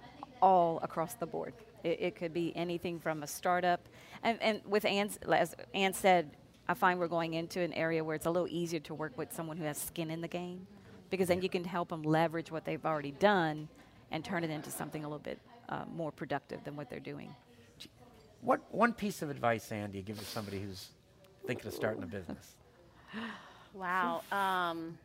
all 0.41 0.79
across 0.83 1.15
the 1.15 1.27
board. 1.27 1.55
It, 1.85 1.99
it 2.01 2.17
could 2.17 2.35
be 2.35 2.55
anything 2.55 2.99
from 2.99 3.23
a 3.23 3.27
startup, 3.27 3.81
and, 4.23 4.41
and 4.43 4.61
with 4.67 4.85
Ann's, 4.85 5.19
as 5.31 5.55
Ann 5.75 5.95
said, 5.95 6.31
I 6.69 6.75
find 6.75 6.99
we're 6.99 7.09
going 7.09 7.35
into 7.35 7.61
an 7.61 7.73
area 7.73 8.05
where 8.05 8.15
it's 8.15 8.27
a 8.27 8.31
little 8.31 8.49
easier 8.49 8.81
to 8.81 8.95
work 8.95 9.17
with 9.17 9.33
someone 9.33 9.57
who 9.57 9.65
has 9.65 9.79
skin 9.79 10.11
in 10.11 10.21
the 10.21 10.29
game, 10.29 10.67
because 11.11 11.29
then 11.29 11.43
you 11.43 11.49
can 11.49 11.65
help 11.65 11.89
them 11.89 12.03
leverage 12.03 12.51
what 12.53 12.65
they've 12.65 12.85
already 12.85 13.13
done 13.13 13.69
and 14.11 14.25
turn 14.25 14.45
it 14.45 14.51
into 14.51 14.71
something 14.71 15.05
a 15.05 15.09
little 15.09 15.19
bit 15.19 15.39
uh, 15.73 15.85
more 15.95 16.13
productive 16.13 16.63
than 16.65 16.77
what 16.77 16.89
they're 16.91 17.01
doing. 17.01 17.31
what 18.41 18.61
one 18.75 18.93
piece 18.93 19.23
of 19.23 19.31
advice, 19.31 19.71
Andy, 19.73 19.99
you 19.99 20.05
give 20.05 20.19
to 20.19 20.25
somebody 20.25 20.59
who's 20.61 20.89
thinking 21.47 21.67
of 21.67 21.75
starting 21.75 22.03
a 22.03 22.07
business? 22.07 22.55
Wow. 23.75 24.21
Um, 24.31 24.99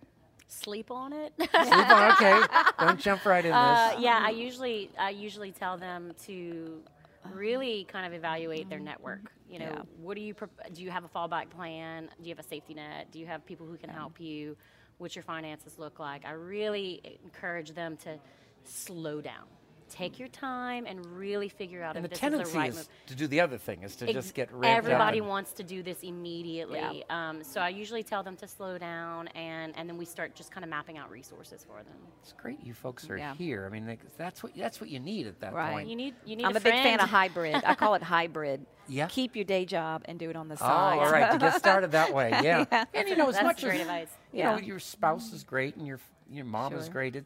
sleep 0.50 0.92
on 0.92 1.14
it. 1.14 1.32
Sleep 1.38 1.90
on, 1.90 2.12
okay, 2.12 2.42
don't 2.82 3.00
jump 3.00 3.24
right 3.26 3.46
in 3.46 3.54
Uh, 3.54 3.92
this. 3.92 4.02
yeah, 4.02 4.20
I 4.22 4.32
usually 4.32 4.90
I 5.00 5.12
usually 5.12 5.54
tell 5.54 5.78
them 5.78 6.12
to 6.26 6.84
really 7.32 7.86
kind 7.86 8.06
of 8.06 8.12
evaluate 8.14 8.70
their 8.70 8.82
network. 8.82 9.32
You 9.50 9.60
know, 9.60 9.72
Yeah. 9.74 9.82
what 10.02 10.16
do 10.16 10.22
you 10.22 10.36
do? 10.74 10.84
You 10.84 10.92
have 10.92 11.06
a 11.06 11.08
fallback 11.08 11.50
plan? 11.50 12.10
Do 12.22 12.28
you 12.30 12.36
have 12.36 12.44
a 12.46 12.48
safety 12.50 12.74
net? 12.74 13.08
Do 13.10 13.20
you 13.20 13.26
have 13.26 13.46
people 13.46 13.66
who 13.66 13.78
can 13.78 13.90
help 13.90 14.20
you? 14.20 14.58
What 14.98 15.16
your 15.16 15.24
finances 15.24 15.80
look 15.80 15.98
like? 16.00 16.26
I 16.26 16.32
really 16.32 17.02
encourage 17.24 17.72
them 17.72 17.96
to 18.04 18.20
slow 18.66 19.22
down, 19.22 19.46
take 19.89 20.19
your 20.19 20.28
time, 20.28 20.86
and 20.86 21.06
really 21.17 21.50
figure 21.50 21.84
out 21.84 21.95
And 21.95 22.04
the 22.06 22.08
if 22.08 22.12
this 22.12 22.17
is 22.17 22.21
the 22.21 22.30
tendency 22.30 22.58
right 22.58 22.69
is 22.69 22.76
move. 22.78 22.88
to 23.08 23.15
do 23.15 23.28
the 23.28 23.41
other 23.41 23.58
thing, 23.58 23.84
is 23.84 23.95
to 23.97 24.06
Ex- 24.06 24.13
just 24.13 24.34
get 24.34 24.52
ramped 24.52 24.86
Everybody 24.88 25.19
and- 25.19 25.28
wants 25.28 25.54
to 25.54 25.63
do 25.63 25.82
this 25.84 26.04
immediately. 26.04 27.04
Um, 27.10 27.43
so 27.43 27.62
I 27.62 27.69
usually 27.69 28.04
tell 28.04 28.23
them 28.23 28.36
to 28.38 28.47
slow 28.47 28.78
down, 28.78 29.28
and, 29.30 29.73
and 29.78 29.89
then 29.89 29.97
we 29.97 30.06
start 30.06 30.36
just 30.36 30.52
kind 30.52 30.63
of 30.63 30.69
mapping 30.69 30.97
out 30.97 31.10
resources 31.10 31.63
for 31.65 31.78
them. 31.84 31.95
It's 32.21 32.34
great 32.34 32.63
you 32.63 32.73
folks 32.73 33.10
are 33.10 33.17
Yeah. 33.17 33.34
here. 33.36 33.65
I 33.65 33.69
mean, 33.69 33.88
like, 33.88 34.00
that's 34.17 34.43
what 34.43 34.54
that's 34.56 34.80
what 34.82 34.89
you 34.89 35.00
need 35.00 35.28
at 35.28 35.39
that 35.41 35.54
Right. 35.54 35.71
point. 35.73 35.89
You 35.89 35.95
need 35.95 36.15
you 36.26 36.36
need 36.36 36.45
I'm 36.45 36.56
a, 36.56 36.60
a, 36.60 36.62
big 36.62 36.73
fan 36.73 37.00
of 37.00 37.10
hybrid. 37.19 37.56
I 37.65 37.76
call 37.76 37.95
it 37.95 38.04
hybrid. 38.04 38.65
Yeah. 38.89 39.08
Keep 39.08 39.36
your 39.36 39.45
day 39.45 39.65
job 39.65 40.04
and 40.06 40.17
do 40.17 40.30
it 40.30 40.36
on 40.36 40.47
the 40.47 40.56
Oh, 40.56 40.58
side. 40.60 41.00
all 41.00 41.12
right, 41.12 41.32
to 41.32 41.38
get 41.38 41.56
started 41.56 41.91
that 41.91 42.13
way, 42.13 42.30
yeah. 42.43 42.65
Yeah. 42.71 42.86
And 42.93 43.10
you 43.10 43.15
know, 43.17 43.28
as 43.28 43.36
That's 43.36 43.43
much 43.45 43.62
great 43.63 43.76
as 43.76 43.82
advice. 43.82 44.10
you 44.32 44.43
know, 44.43 44.58
your 44.58 44.80
spouse 44.80 45.34
is 45.34 45.43
great 45.43 45.76
and 45.76 45.86
your 45.88 46.00
your 46.30 46.45
mom 46.45 46.73
is 46.73 46.89
great. 46.89 47.15
It, 47.15 47.26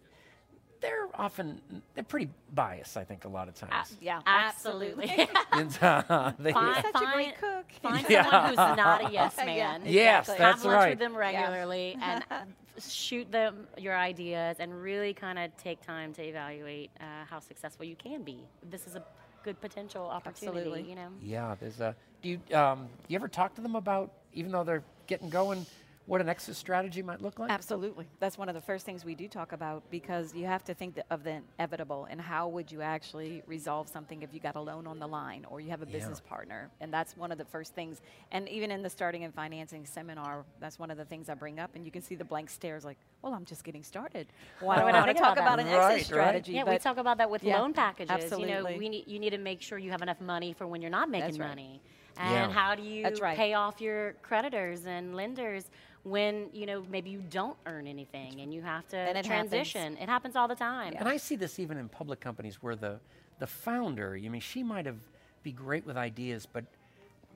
they're 0.81 1.07
often 1.15 1.61
they're 1.93 2.03
pretty 2.03 2.29
biased, 2.53 2.97
I 2.97 3.03
think, 3.03 3.25
a 3.25 3.27
lot 3.27 3.47
of 3.47 3.55
times. 3.55 3.95
yeah, 4.01 4.19
Absolutely. 4.25 5.27
And, 5.51 5.77
uh, 5.81 6.31
they- 6.39 6.53
Find, 6.53 6.85
Such 6.93 7.01
a 7.03 7.11
great 7.13 7.37
cook. 7.39 7.65
find 7.81 8.05
Yeah. 8.09 8.23
someone 8.29 8.49
who's 8.49 8.77
not 8.77 9.09
a 9.09 9.11
yes 9.13 9.35
Yeah, 9.37 9.45
man. 9.45 9.81
Yes, 9.85 10.21
exactly. 10.29 10.35
that's 10.43 10.63
Have 10.63 10.65
lunch 10.71 10.75
right. 10.77 10.89
with 10.91 10.99
them 10.99 11.15
regularly 11.15 11.97
and 12.01 12.23
shoot 12.89 13.31
them 13.31 13.67
your 13.77 13.95
ideas 13.95 14.57
and 14.59 14.81
really 14.81 15.13
kind 15.13 15.37
of 15.37 15.55
take 15.57 15.81
time 15.85 16.13
to 16.13 16.23
evaluate 16.23 16.89
uh, 16.99 17.03
how 17.29 17.39
successful 17.39 17.85
you 17.85 17.95
can 17.95 18.23
be. 18.23 18.39
This 18.69 18.87
is 18.87 18.95
a 18.95 19.03
good 19.43 19.59
potential 19.61 20.05
opportunity, 20.05 20.57
Absolutely. 20.59 20.89
you 20.89 20.95
know. 20.95 21.09
yeah, 21.21 21.55
there's 21.59 21.79
a. 21.79 21.95
Do 22.21 22.29
you 22.29 22.55
um, 22.57 22.87
you 23.07 23.15
ever 23.15 23.27
talk 23.27 23.55
to 23.55 23.61
them 23.61 23.75
about 23.75 24.11
even 24.33 24.51
though 24.51 24.63
they're 24.63 24.83
getting 25.07 25.29
going, 25.29 25.65
what 26.07 26.19
an 26.19 26.27
exit 26.29 26.55
strategy 26.55 27.01
might 27.01 27.21
look 27.21 27.39
like? 27.39 27.51
Absolutely. 27.51 28.07
That's 28.19 28.37
one 28.37 28.49
of 28.49 28.55
the 28.55 28.61
first 28.61 28.85
things 28.85 29.05
we 29.05 29.15
do 29.15 29.27
talk 29.27 29.51
about 29.51 29.83
because 29.91 30.33
you 30.33 30.45
have 30.45 30.63
to 30.65 30.73
think 30.73 30.99
of 31.09 31.23
the 31.23 31.41
inevitable 31.59 32.07
and 32.09 32.19
how 32.19 32.47
would 32.49 32.71
you 32.71 32.81
actually 32.81 33.43
resolve 33.45 33.87
something 33.87 34.21
if 34.23 34.33
you 34.33 34.39
got 34.39 34.55
a 34.55 34.61
loan 34.61 34.87
on 34.87 34.99
the 34.99 35.07
line 35.07 35.45
or 35.49 35.61
you 35.61 35.69
have 35.69 35.81
a 35.81 35.85
Yeah. 35.85 35.93
business 35.93 36.19
partner. 36.19 36.69
And 36.81 36.91
that's 36.91 37.15
one 37.15 37.31
of 37.31 37.37
the 37.37 37.45
first 37.45 37.75
things. 37.75 38.01
And 38.31 38.49
even 38.49 38.71
in 38.71 38.81
the 38.81 38.89
starting 38.89 39.23
and 39.23 39.33
financing 39.33 39.85
seminar, 39.85 40.43
that's 40.59 40.79
one 40.79 40.89
of 40.91 40.97
the 40.97 41.05
things 41.05 41.29
I 41.29 41.35
bring 41.35 41.59
up. 41.59 41.75
And 41.75 41.85
you 41.85 41.91
can 41.91 42.01
see 42.01 42.15
the 42.15 42.25
blank 42.25 42.49
stares 42.49 42.83
like, 42.83 42.97
well, 43.21 43.33
I'm 43.33 43.45
just 43.45 43.63
getting 43.63 43.83
started. 43.83 44.27
Why 44.59 44.77
do 44.77 44.81
I 44.87 44.91
want 44.91 45.07
to 45.07 45.13
talk 45.13 45.37
about 45.37 45.41
about 45.41 45.59
an 45.59 45.67
Right, 45.67 45.77
right. 45.77 45.93
exit 45.93 46.07
strategy? 46.07 46.53
Yeah, 46.53 46.63
we 46.69 46.77
talk 46.77 46.97
about 46.97 47.17
that 47.19 47.29
with 47.29 47.43
yeah, 47.43 47.59
loan 47.59 47.73
packages. 47.73 48.09
You 48.09 48.23
absolutely. 48.25 48.47
know, 48.73 48.77
we 48.77 48.89
need, 48.89 49.07
you 49.07 49.19
need 49.19 49.31
to 49.31 49.37
make 49.37 49.61
sure 49.61 49.77
you 49.77 49.91
have 49.91 50.01
enough 50.01 50.21
money 50.21 50.53
for 50.53 50.67
when 50.67 50.81
you're 50.81 50.91
not 50.91 51.09
making 51.09 51.27
That's 51.27 51.39
right. 51.39 51.49
money. 51.49 51.81
And 52.17 52.33
Yeah. 52.33 52.51
how 52.51 52.75
do 52.75 52.83
you 52.83 53.07
right. 53.21 53.37
pay 53.37 53.53
off 53.53 53.79
your 53.79 54.13
creditors 54.21 54.85
and 54.85 55.15
lenders 55.15 55.69
when, 56.03 56.47
you 56.53 56.65
know, 56.65 56.83
maybe 56.89 57.09
you 57.09 57.21
don't 57.29 57.57
earn 57.65 57.87
anything 57.87 58.41
and 58.41 58.53
you 58.53 58.61
have 58.61 58.87
to 58.89 58.97
And 58.97 59.17
it 59.17 59.25
happens. 59.25 59.51
transition. 59.51 59.97
It 59.97 60.09
happens 60.09 60.35
all 60.35 60.47
the 60.47 60.55
time. 60.55 60.93
And 60.97 61.07
I 61.07 61.17
see 61.17 61.35
this 61.35 61.59
even 61.59 61.77
in 61.77 61.89
public 61.89 62.19
companies 62.19 62.61
where 62.61 62.75
the 62.75 62.99
the 63.39 63.47
founder, 63.47 64.19
I 64.23 64.29
mean, 64.29 64.41
she 64.41 64.61
might 64.63 64.85
have 64.85 64.99
be 65.43 65.51
great 65.51 65.85
with 65.85 65.97
ideas, 65.97 66.47
but 66.51 66.63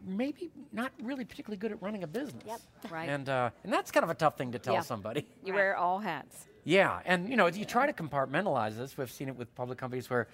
maybe 0.06 0.52
not 0.72 0.92
really 1.02 1.26
particularly 1.26 1.58
good 1.58 1.72
at 1.72 1.82
running 1.82 2.04
a 2.04 2.08
business. 2.08 2.44
Yep. 2.46 2.60
Right. 2.92 3.10
And 3.10 3.28
uh, 3.30 3.50
and 3.64 3.74
that's 3.74 3.92
kind 3.92 4.04
of 4.04 4.10
a 4.10 4.14
tough 4.16 4.38
thing 4.38 4.52
to 4.52 4.60
tell 4.60 4.76
Yeah. 4.76 4.82
somebody. 4.82 5.26
you 5.46 5.54
wear 5.54 5.76
all 5.76 6.00
hats. 6.00 6.46
Yeah, 6.64 7.00
and 7.06 7.30
you 7.30 7.36
know, 7.38 7.46
you 7.48 7.66
try 7.66 7.86
to 7.86 7.94
compartmentalize 7.94 8.76
this. 8.78 8.98
We've 8.98 9.12
seen 9.12 9.28
it 9.30 9.36
with 9.36 9.54
public 9.56 9.78
companies 9.78 10.10
where, 10.10 10.28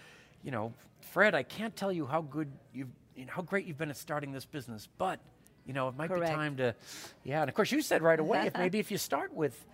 you 0.43 0.51
know, 0.51 0.73
Fred, 1.01 1.35
I 1.35 1.43
can't 1.43 1.75
tell 1.75 1.91
you 1.91 2.05
how 2.05 2.21
good 2.21 2.49
you've, 2.73 2.87
you 3.15 3.25
know, 3.25 3.33
how 3.33 3.41
great 3.41 3.65
you've 3.65 3.77
been 3.77 3.89
at 3.89 3.97
starting 3.97 4.31
this 4.31 4.45
business, 4.45 4.87
but 4.97 5.19
you 5.65 5.73
know, 5.73 5.87
it 5.87 5.95
might 5.95 6.09
Correct. 6.09 6.31
be 6.31 6.35
time 6.35 6.57
to, 6.57 6.75
yeah. 7.23 7.41
And 7.41 7.49
of 7.49 7.55
course, 7.55 7.71
you 7.71 7.81
said 7.81 8.01
right 8.01 8.19
away, 8.19 8.47
if 8.47 8.53
maybe 8.57 8.79
if 8.79 8.91
you 8.91 8.97
start 8.97 9.33
with 9.33 9.65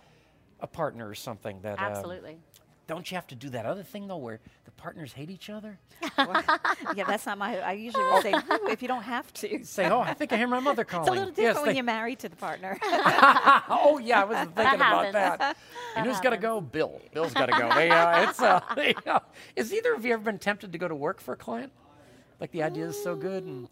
a 0.60 0.66
partner 0.66 1.08
or 1.08 1.14
something 1.14 1.60
that, 1.62 1.78
uh, 1.78 1.82
Absolutely. 1.82 2.38
don't 2.86 3.10
you 3.10 3.14
have 3.16 3.26
to 3.28 3.34
do 3.34 3.50
that 3.50 3.64
other 3.66 3.82
thing 3.82 4.06
though, 4.08 4.16
where 4.16 4.40
the 4.64 4.70
partners 4.72 5.12
hate 5.12 5.30
each 5.30 5.48
other? 5.50 5.78
yeah, 6.18 7.04
that's 7.06 7.26
not 7.26 7.38
my. 7.38 7.58
I 7.58 7.72
usually 7.72 8.04
will 8.04 8.22
say 8.22 8.34
if 8.68 8.82
you 8.82 8.88
don't 8.88 9.02
have 9.02 9.32
to. 9.34 9.64
Say, 9.64 9.88
oh, 9.88 10.00
I 10.00 10.14
think 10.14 10.32
I 10.32 10.36
hear 10.36 10.46
my 10.46 10.60
mother 10.60 10.84
calling. 10.84 11.06
It's 11.06 11.10
a 11.10 11.18
little 11.18 11.34
different 11.34 11.56
Yes, 11.56 11.66
when 11.66 11.76
you're 11.76 11.84
married 11.84 12.18
to 12.20 12.28
the 12.28 12.36
partner. 12.36 12.78
oh 12.82 14.00
yeah, 14.02 14.22
I 14.22 14.24
wasn't 14.24 14.54
thinking 14.56 14.74
about 14.76 15.14
happens. 15.14 15.14
that. 15.14 15.56
And 15.96 16.06
who's 16.06 16.20
got 16.20 16.30
to 16.30 16.36
go? 16.36 16.60
Bill. 16.60 17.00
Bill's 17.12 17.34
got 17.34 17.46
to 17.46 17.52
go. 17.52 17.74
They, 17.74 17.90
uh, 17.90 18.28
it's, 18.28 18.40
uh, 18.40 18.60
they, 18.76 18.94
uh, 19.06 19.20
is 19.56 19.72
either 19.72 19.94
of 19.94 20.04
you 20.04 20.12
ever 20.12 20.22
been 20.22 20.38
tempted 20.38 20.72
to 20.72 20.78
go 20.78 20.86
to 20.86 20.94
work 20.94 21.20
for 21.20 21.34
a 21.34 21.36
client? 21.36 21.72
Like 22.40 22.52
the 22.52 22.62
idea 22.62 22.86
is 22.86 23.02
so 23.02 23.16
good, 23.16 23.42
and 23.44 23.68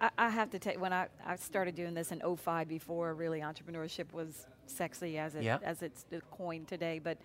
I, 0.00 0.10
I 0.18 0.28
have 0.28 0.50
to 0.50 0.58
tell 0.58 0.74
you, 0.74 0.80
when 0.80 0.92
I, 0.92 1.06
I 1.24 1.36
started 1.36 1.74
doing 1.74 1.94
this 1.94 2.12
in 2.12 2.20
05 2.36 2.68
before 2.68 3.14
really 3.14 3.40
entrepreneurship 3.40 4.12
was 4.12 4.46
sexy 4.66 5.18
as 5.18 5.34
it 5.34 5.42
Yeah. 5.44 5.58
as 5.62 5.82
it's 5.82 6.04
coined 6.30 6.68
today, 6.68 6.98
but 7.02 7.18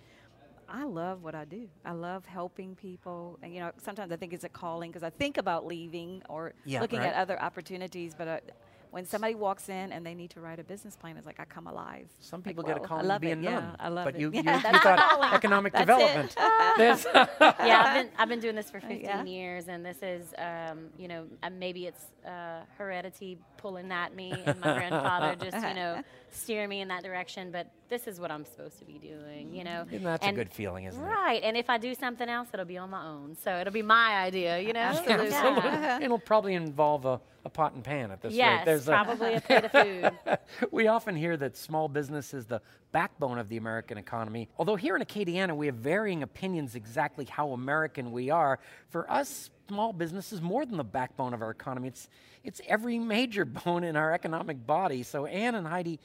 I 0.68 0.84
love 0.84 1.24
what 1.24 1.34
I 1.34 1.46
do. 1.46 1.68
I 1.84 1.94
love 1.94 2.26
helping 2.26 2.76
people, 2.76 3.40
and 3.42 3.54
you 3.54 3.60
know, 3.60 3.72
sometimes 3.82 4.12
I 4.12 4.18
think 4.18 4.34
it's 4.34 4.44
a 4.44 4.50
calling 4.50 4.92
because 4.92 5.04
I 5.04 5.10
think 5.10 5.38
about 5.38 5.66
leaving 5.66 6.22
or 6.30 6.54
Yeah, 6.66 6.82
looking 6.82 7.00
right. 7.00 7.08
at 7.10 7.16
other 7.16 7.42
opportunities, 7.42 8.14
but 8.16 8.28
I, 8.28 8.42
when 8.92 9.06
somebody 9.06 9.36
walks 9.36 9.70
in 9.70 9.92
and 9.92 10.06
they 10.06 10.16
need 10.16 10.32
to 10.32 10.40
write 10.42 10.60
a 10.60 10.64
business 10.64 10.96
plan, 10.96 11.16
it's 11.18 11.26
like 11.26 11.40
I 11.40 11.46
come 11.46 11.68
alive. 11.68 12.08
some 12.20 12.40
Like, 12.40 12.46
people 12.46 12.64
get 12.64 12.78
a 12.78 12.80
call 12.80 12.98
calling 13.00 13.10
to 13.12 13.20
be 13.20 13.30
it. 13.32 13.38
a 13.38 13.42
yeah, 13.42 13.52
nun. 13.60 13.76
I 13.80 13.90
love 13.90 14.06
but 14.06 14.16
it. 14.16 14.22
you, 14.22 14.32
yeah, 14.34 14.42
you, 14.42 14.52
you 14.52 14.62
that's 14.62 14.80
thought 14.80 15.34
economic 15.34 15.74
That's 15.74 15.82
development. 15.86 16.36
There's- 16.78 17.06
yeah, 17.16 17.84
I've 17.86 17.94
been 18.04 18.10
I've 18.18 18.30
been 18.30 18.40
doing 18.40 18.56
this 18.56 18.70
for 18.72 18.80
15 18.80 19.02
Yeah. 19.02 19.24
years, 19.26 19.68
and 19.68 19.86
this 19.86 19.98
is 20.02 20.34
um, 20.38 20.90
you 20.98 21.08
know 21.08 21.26
uh, 21.44 21.50
maybe 21.52 21.86
it's 21.86 22.06
uh, 22.26 22.62
heredity 22.78 23.38
pulling 23.60 23.92
at 23.92 24.16
me, 24.16 24.32
and 24.46 24.60
my 24.60 24.74
grandfather 24.74 25.36
just 25.36 25.58
you 25.58 25.74
know 25.74 26.02
steer 26.32 26.68
me 26.68 26.82
in 26.82 26.88
that 26.88 27.04
direction. 27.04 27.52
But 27.52 27.68
this 27.90 28.08
is 28.08 28.20
what 28.20 28.32
I'm 28.32 28.46
supposed 28.46 28.80
to 28.80 28.86
be 28.86 28.98
doing, 28.98 29.54
you 29.54 29.64
know. 29.64 29.86
and 29.92 30.06
that's 30.06 30.26
and 30.26 30.36
a 30.36 30.40
good 30.44 30.52
feeling, 30.52 30.86
isn't 30.86 31.02
it? 31.04 31.06
Right, 31.08 31.42
and 31.44 31.58
if 31.58 31.70
I 31.70 31.78
do 31.78 31.94
something 31.94 32.28
else, 32.28 32.48
it'll 32.54 32.66
be 32.66 32.78
on 32.78 32.90
my 32.90 33.06
own. 33.06 33.36
So 33.44 33.56
it'll 33.58 33.74
be 33.74 33.82
my 33.82 34.18
idea, 34.18 34.60
you 34.60 34.74
know. 34.74 34.80
Absolutely. 34.80 35.30
Yeah. 35.30 36.00
It'll 36.02 36.20
probably 36.20 36.54
involve 36.54 37.06
a, 37.06 37.20
a 37.46 37.50
pot 37.50 37.74
and 37.74 37.84
pan 37.84 38.12
at 38.12 38.22
this 38.22 38.32
rate. 38.32 38.38
Yes, 38.38 38.66
There's 38.66 38.88
a- 38.88 38.92
probably 38.92 39.34
a 39.36 39.42
plate 39.42 39.66
of 39.66 39.72
food. 39.72 40.38
we 40.72 40.88
often 40.88 41.16
hear 41.16 41.36
that 41.38 41.58
small 41.58 41.88
business 41.88 42.34
is 42.34 42.46
the 42.46 42.62
backbone 42.92 43.38
of 43.38 43.50
the 43.50 43.58
American 43.58 43.98
economy. 43.98 44.50
Although 44.58 44.76
here 44.76 44.96
in 44.96 45.02
Acadiana, 45.02 45.56
we 45.56 45.66
have 45.68 45.76
varying 45.76 46.24
opinions 46.24 46.76
exactly 46.76 47.26
how 47.26 47.52
American 47.52 48.12
we 48.12 48.30
are. 48.30 48.60
For 48.90 49.10
us, 49.12 49.50
small 49.70 49.94
business 49.94 50.34
is 50.34 50.42
more 50.42 50.66
than 50.66 50.78
the 50.78 50.84
backbone 50.84 51.32
of 51.36 51.44
our 51.44 51.52
economy. 51.52 51.90
It's 51.90 52.10
it's 52.44 52.60
every 52.68 52.98
major 52.98 53.46
bone 53.66 53.84
in 53.84 53.96
our 53.96 54.12
economic 54.12 54.66
body. 54.66 55.04
So 55.04 55.28
Ann 55.28 55.54
and 55.54 55.68
Heidi, 55.68 56.00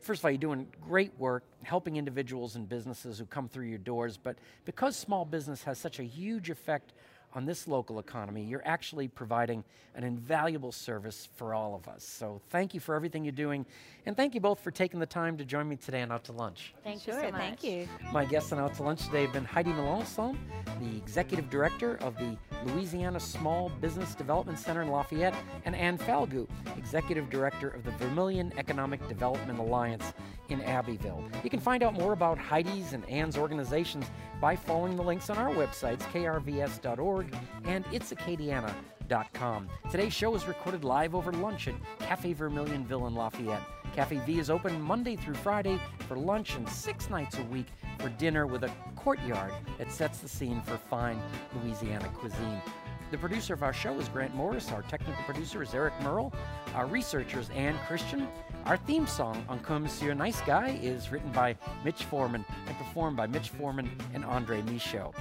first 0.00 0.20
of 0.20 0.26
all, 0.26 0.30
you're 0.30 0.38
doing 0.38 0.66
great 0.86 1.12
work 1.18 1.42
helping 1.62 1.96
individuals 1.96 2.54
and 2.54 2.68
businesses 2.68 3.18
who 3.18 3.24
come 3.24 3.48
through 3.48 3.66
your 3.66 3.78
doors. 3.78 4.18
But 4.22 4.36
because 4.66 4.94
small 4.94 5.24
business 5.24 5.62
has 5.62 5.78
such 5.78 5.98
a 6.00 6.02
huge 6.02 6.50
effect 6.50 6.92
on 7.34 7.46
this 7.46 7.66
local 7.66 7.98
economy, 7.98 8.44
you're 8.44 8.62
actually 8.64 9.08
providing 9.08 9.64
an 9.94 10.04
invaluable 10.04 10.72
service 10.72 11.28
for 11.36 11.54
all 11.54 11.74
of 11.74 11.88
us. 11.88 12.04
So 12.04 12.40
thank 12.50 12.74
you 12.74 12.80
for 12.80 12.94
everything 12.94 13.24
you're 13.24 13.32
doing. 13.32 13.66
And 14.06 14.16
thank 14.16 14.34
you 14.34 14.40
both 14.40 14.60
for 14.60 14.70
taking 14.70 15.00
the 15.00 15.06
time 15.06 15.36
to 15.38 15.44
join 15.44 15.68
me 15.68 15.76
today 15.76 16.02
on 16.02 16.10
Out 16.10 16.24
to 16.24 16.32
Lunch. 16.32 16.74
Thank 16.82 17.06
you 17.06 17.12
so 17.12 17.22
much. 17.22 17.34
thank 17.34 17.64
you. 17.64 17.88
My 18.12 18.24
guests 18.24 18.52
on 18.52 18.58
Out 18.58 18.74
to 18.74 18.82
Lunch 18.82 19.04
today 19.04 19.22
have 19.22 19.32
been 19.32 19.44
Heidi 19.44 19.70
Melanson, 19.70 20.36
the 20.80 20.96
Executive 20.96 21.48
Director 21.50 21.96
of 21.96 22.16
the 22.16 22.36
Louisiana 22.66 23.20
Small 23.20 23.68
Business 23.80 24.14
Development 24.14 24.58
Center 24.58 24.82
in 24.82 24.88
Lafayette, 24.88 25.34
and 25.64 25.76
Ann 25.76 25.98
Falgout, 25.98 26.48
Executive 26.76 27.30
Director 27.30 27.68
of 27.68 27.84
the 27.84 27.92
Vermilion 27.92 28.52
Economic 28.56 29.06
Development 29.08 29.58
Alliance 29.58 30.12
in 30.48 30.60
Abbeville. 30.62 31.24
You 31.44 31.50
can 31.50 31.60
find 31.60 31.82
out 31.82 31.94
more 31.94 32.12
about 32.12 32.38
Heidi's 32.38 32.92
and 32.92 33.08
Ann's 33.08 33.36
organizations 33.36 34.06
by 34.40 34.56
following 34.56 34.96
the 34.96 35.02
links 35.02 35.30
on 35.30 35.38
our 35.38 35.50
websites, 35.50 36.02
krvs.org 36.12 37.21
and 37.64 37.84
itsacadiana.com. 37.86 39.68
Today's 39.90 40.12
show 40.12 40.34
is 40.34 40.46
recorded 40.46 40.84
live 40.84 41.14
over 41.14 41.32
lunch 41.32 41.68
at 41.68 41.74
Cafe 41.98 42.34
Vermilionville 42.34 43.06
in 43.08 43.14
Lafayette. 43.14 43.62
Cafe 43.94 44.20
V 44.24 44.38
is 44.38 44.48
open 44.48 44.80
Monday 44.80 45.16
through 45.16 45.34
Friday 45.34 45.78
for 46.08 46.16
lunch 46.16 46.56
and 46.56 46.68
six 46.68 47.10
nights 47.10 47.38
a 47.38 47.42
week 47.44 47.66
for 47.98 48.08
dinner 48.10 48.46
with 48.46 48.64
a 48.64 48.72
courtyard 48.96 49.52
that 49.78 49.92
sets 49.92 50.18
the 50.18 50.28
scene 50.28 50.62
for 50.62 50.76
fine 50.76 51.20
Louisiana 51.62 52.08
cuisine. 52.16 52.62
The 53.10 53.18
producer 53.18 53.52
of 53.52 53.62
our 53.62 53.74
show 53.74 53.92
is 54.00 54.08
Grant 54.08 54.34
Morris. 54.34 54.72
Our 54.72 54.80
technical 54.80 55.22
producer 55.24 55.62
is 55.62 55.74
Eric 55.74 55.92
Merle. 56.02 56.32
Our 56.74 56.86
researcher 56.86 57.40
is 57.40 57.50
Ann 57.50 57.78
Christian. 57.86 58.26
Our 58.64 58.78
theme 58.78 59.06
song, 59.06 59.44
Uncle 59.50 59.80
Monsieur 59.80 60.14
Nice 60.14 60.40
Guy, 60.40 60.80
is 60.82 61.12
written 61.12 61.30
by 61.30 61.54
Mitch 61.84 62.04
Foreman 62.04 62.42
and 62.66 62.76
performed 62.78 63.18
by 63.18 63.26
Mitch 63.26 63.50
Foreman 63.50 63.90
and 64.14 64.24
Andre 64.24 64.62
Michaud. 64.62 65.12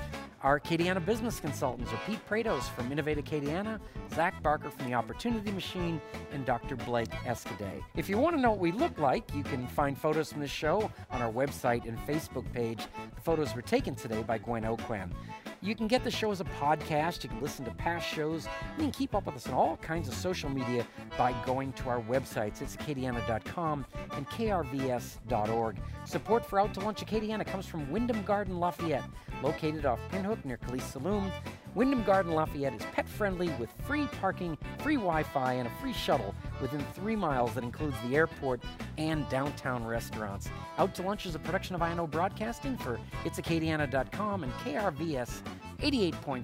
Our 0.44 0.60
Acadiana 0.60 1.06
business 1.06 1.40
consultants 1.40 1.94
are 1.94 2.00
Pete 2.08 2.20
Prados 2.28 2.64
from 2.64 2.92
Innovate 2.92 3.24
Acadiana, 3.24 3.80
Zach 4.16 4.42
Barker 4.42 4.72
from 4.72 4.88
The 4.88 4.96
Opportunity 4.96 5.52
Machine, 5.52 6.02
and 6.32 6.48
Dr. 6.48 6.76
Blake 6.78 7.12
Escaday. 7.12 7.84
If 7.96 8.10
you 8.10 8.18
want 8.18 8.36
to 8.36 8.42
know 8.42 8.50
what 8.50 8.60
we 8.60 8.72
look 8.72 8.98
like, 8.98 9.32
you 9.36 9.44
can 9.44 9.68
find 9.68 9.96
photos 9.96 10.32
from 10.32 10.42
the 10.42 10.48
show 10.48 10.92
on 11.12 11.22
our 11.22 11.32
website 11.32 11.88
and 11.88 11.96
Facebook 12.08 12.52
page. 12.54 12.88
The 13.14 13.22
photos 13.22 13.54
were 13.54 13.62
taken 13.62 13.94
today 13.94 14.24
by 14.24 14.40
Gwen 14.40 14.64
Aucoin. 14.64 15.12
You 15.64 15.76
can 15.76 15.88
get 15.88 16.04
the 16.04 16.10
show 16.10 16.32
as 16.32 16.42
a 16.42 16.46
podcast. 16.46 17.24
You 17.24 17.30
can 17.30 17.40
listen 17.40 17.66
to 17.66 17.72
past 17.72 18.08
shows. 18.08 18.48
You 18.78 18.84
can 18.86 18.92
keep 18.92 19.14
up 19.14 19.28
with 19.28 19.36
us 19.36 19.48
on 19.48 19.54
all 19.54 19.78
kinds 19.78 20.08
of 20.08 20.16
social 20.16 20.50
media 20.50 20.88
by 21.20 21.34
going 21.46 21.72
to 21.74 21.90
our 21.90 22.02
websites. 22.02 22.64
itsacadiana.com 22.64 23.86
and 24.14 24.28
krvs.org. 24.28 25.78
Support 26.06 26.46
for 26.48 26.60
Out 26.60 26.74
to 26.74 26.80
Lunch 26.80 27.06
Acadiana 27.06 27.46
comes 27.46 27.68
from 27.68 27.92
Wyndham 27.92 28.24
Garden 28.24 28.60
Lafayette, 28.60 29.04
located 29.44 29.86
off 29.86 30.00
Pinhook 30.12 30.44
near 30.44 30.58
Calise 30.58 30.82
Saloon. 30.82 31.32
Wyndham 31.76 32.04
Garden 32.04 32.34
Lafayette 32.34 32.74
is 32.74 32.86
pet 32.94 33.08
friendly 33.08 33.50
with 33.60 33.70
free 33.86 34.08
parking, 34.20 34.58
free 34.80 34.96
Wi 34.96 35.22
Fi, 35.24 35.54
and 35.54 35.68
a 35.68 35.72
free 35.80 35.94
shuttle 35.94 36.34
within 36.62 36.86
three 36.94 37.16
miles 37.16 37.54
that 37.56 37.64
includes 37.64 37.96
the 38.08 38.16
airport 38.16 38.62
and 38.98 39.28
downtown 39.30 39.84
restaurants. 39.84 40.50
Out 40.78 40.94
to 40.96 41.02
Lunch 41.02 41.26
is 41.26 41.36
a 41.36 41.40
production 41.40 41.76
of 41.76 41.82
INO 41.82 42.08
Broadcasting 42.08 42.78
for 42.78 43.00
itsacadiana.com 43.24 44.44
and 44.44 44.54
KRVS 44.54 45.42
88.7 45.80 46.44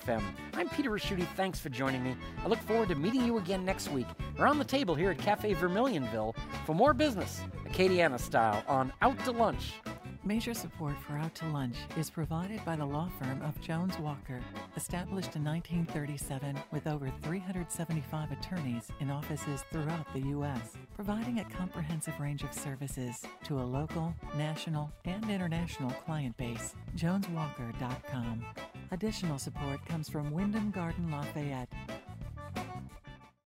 FM. 0.00 0.22
I'm 0.54 0.68
Peter 0.70 0.90
Ricchiuti. 0.90 1.26
Thanks 1.36 1.60
for 1.60 1.68
joining 1.68 2.02
me. 2.02 2.16
I 2.42 2.48
look 2.48 2.60
forward 2.60 2.88
to 2.88 2.94
meeting 2.94 3.24
you 3.24 3.36
again 3.36 3.64
next 3.64 3.90
week 3.90 4.06
around 4.38 4.58
the 4.58 4.64
table 4.64 4.94
here 4.94 5.10
at 5.10 5.18
Cafe 5.18 5.54
Vermilionville 5.54 6.34
for 6.64 6.74
more 6.74 6.94
business, 6.94 7.42
Acadiana 7.66 8.18
style, 8.18 8.64
on 8.66 8.92
Out 9.02 9.22
to 9.26 9.32
Lunch. 9.32 9.74
Major 10.28 10.52
support 10.52 10.94
for 11.06 11.16
Out 11.16 11.34
to 11.36 11.46
Lunch 11.46 11.76
is 11.96 12.10
provided 12.10 12.62
by 12.66 12.76
the 12.76 12.84
law 12.84 13.08
firm 13.18 13.40
of 13.40 13.58
Jones 13.62 13.98
Walker, 13.98 14.42
established 14.76 15.36
in 15.36 15.42
1937 15.42 16.54
with 16.70 16.86
over 16.86 17.10
375 17.22 18.32
attorneys 18.32 18.88
in 19.00 19.10
offices 19.10 19.64
throughout 19.72 20.04
the 20.12 20.20
U.S., 20.20 20.76
providing 20.94 21.38
a 21.38 21.44
comprehensive 21.46 22.20
range 22.20 22.42
of 22.42 22.52
services 22.52 23.24
to 23.44 23.58
a 23.58 23.64
local, 23.64 24.14
national, 24.36 24.92
and 25.06 25.30
international 25.30 25.92
client 26.04 26.36
base. 26.36 26.74
JonesWalker.com. 26.94 28.44
Additional 28.90 29.38
support 29.38 29.82
comes 29.86 30.10
from 30.10 30.30
Wyndham 30.30 30.70
Garden 30.70 31.10
Lafayette, 31.10 31.72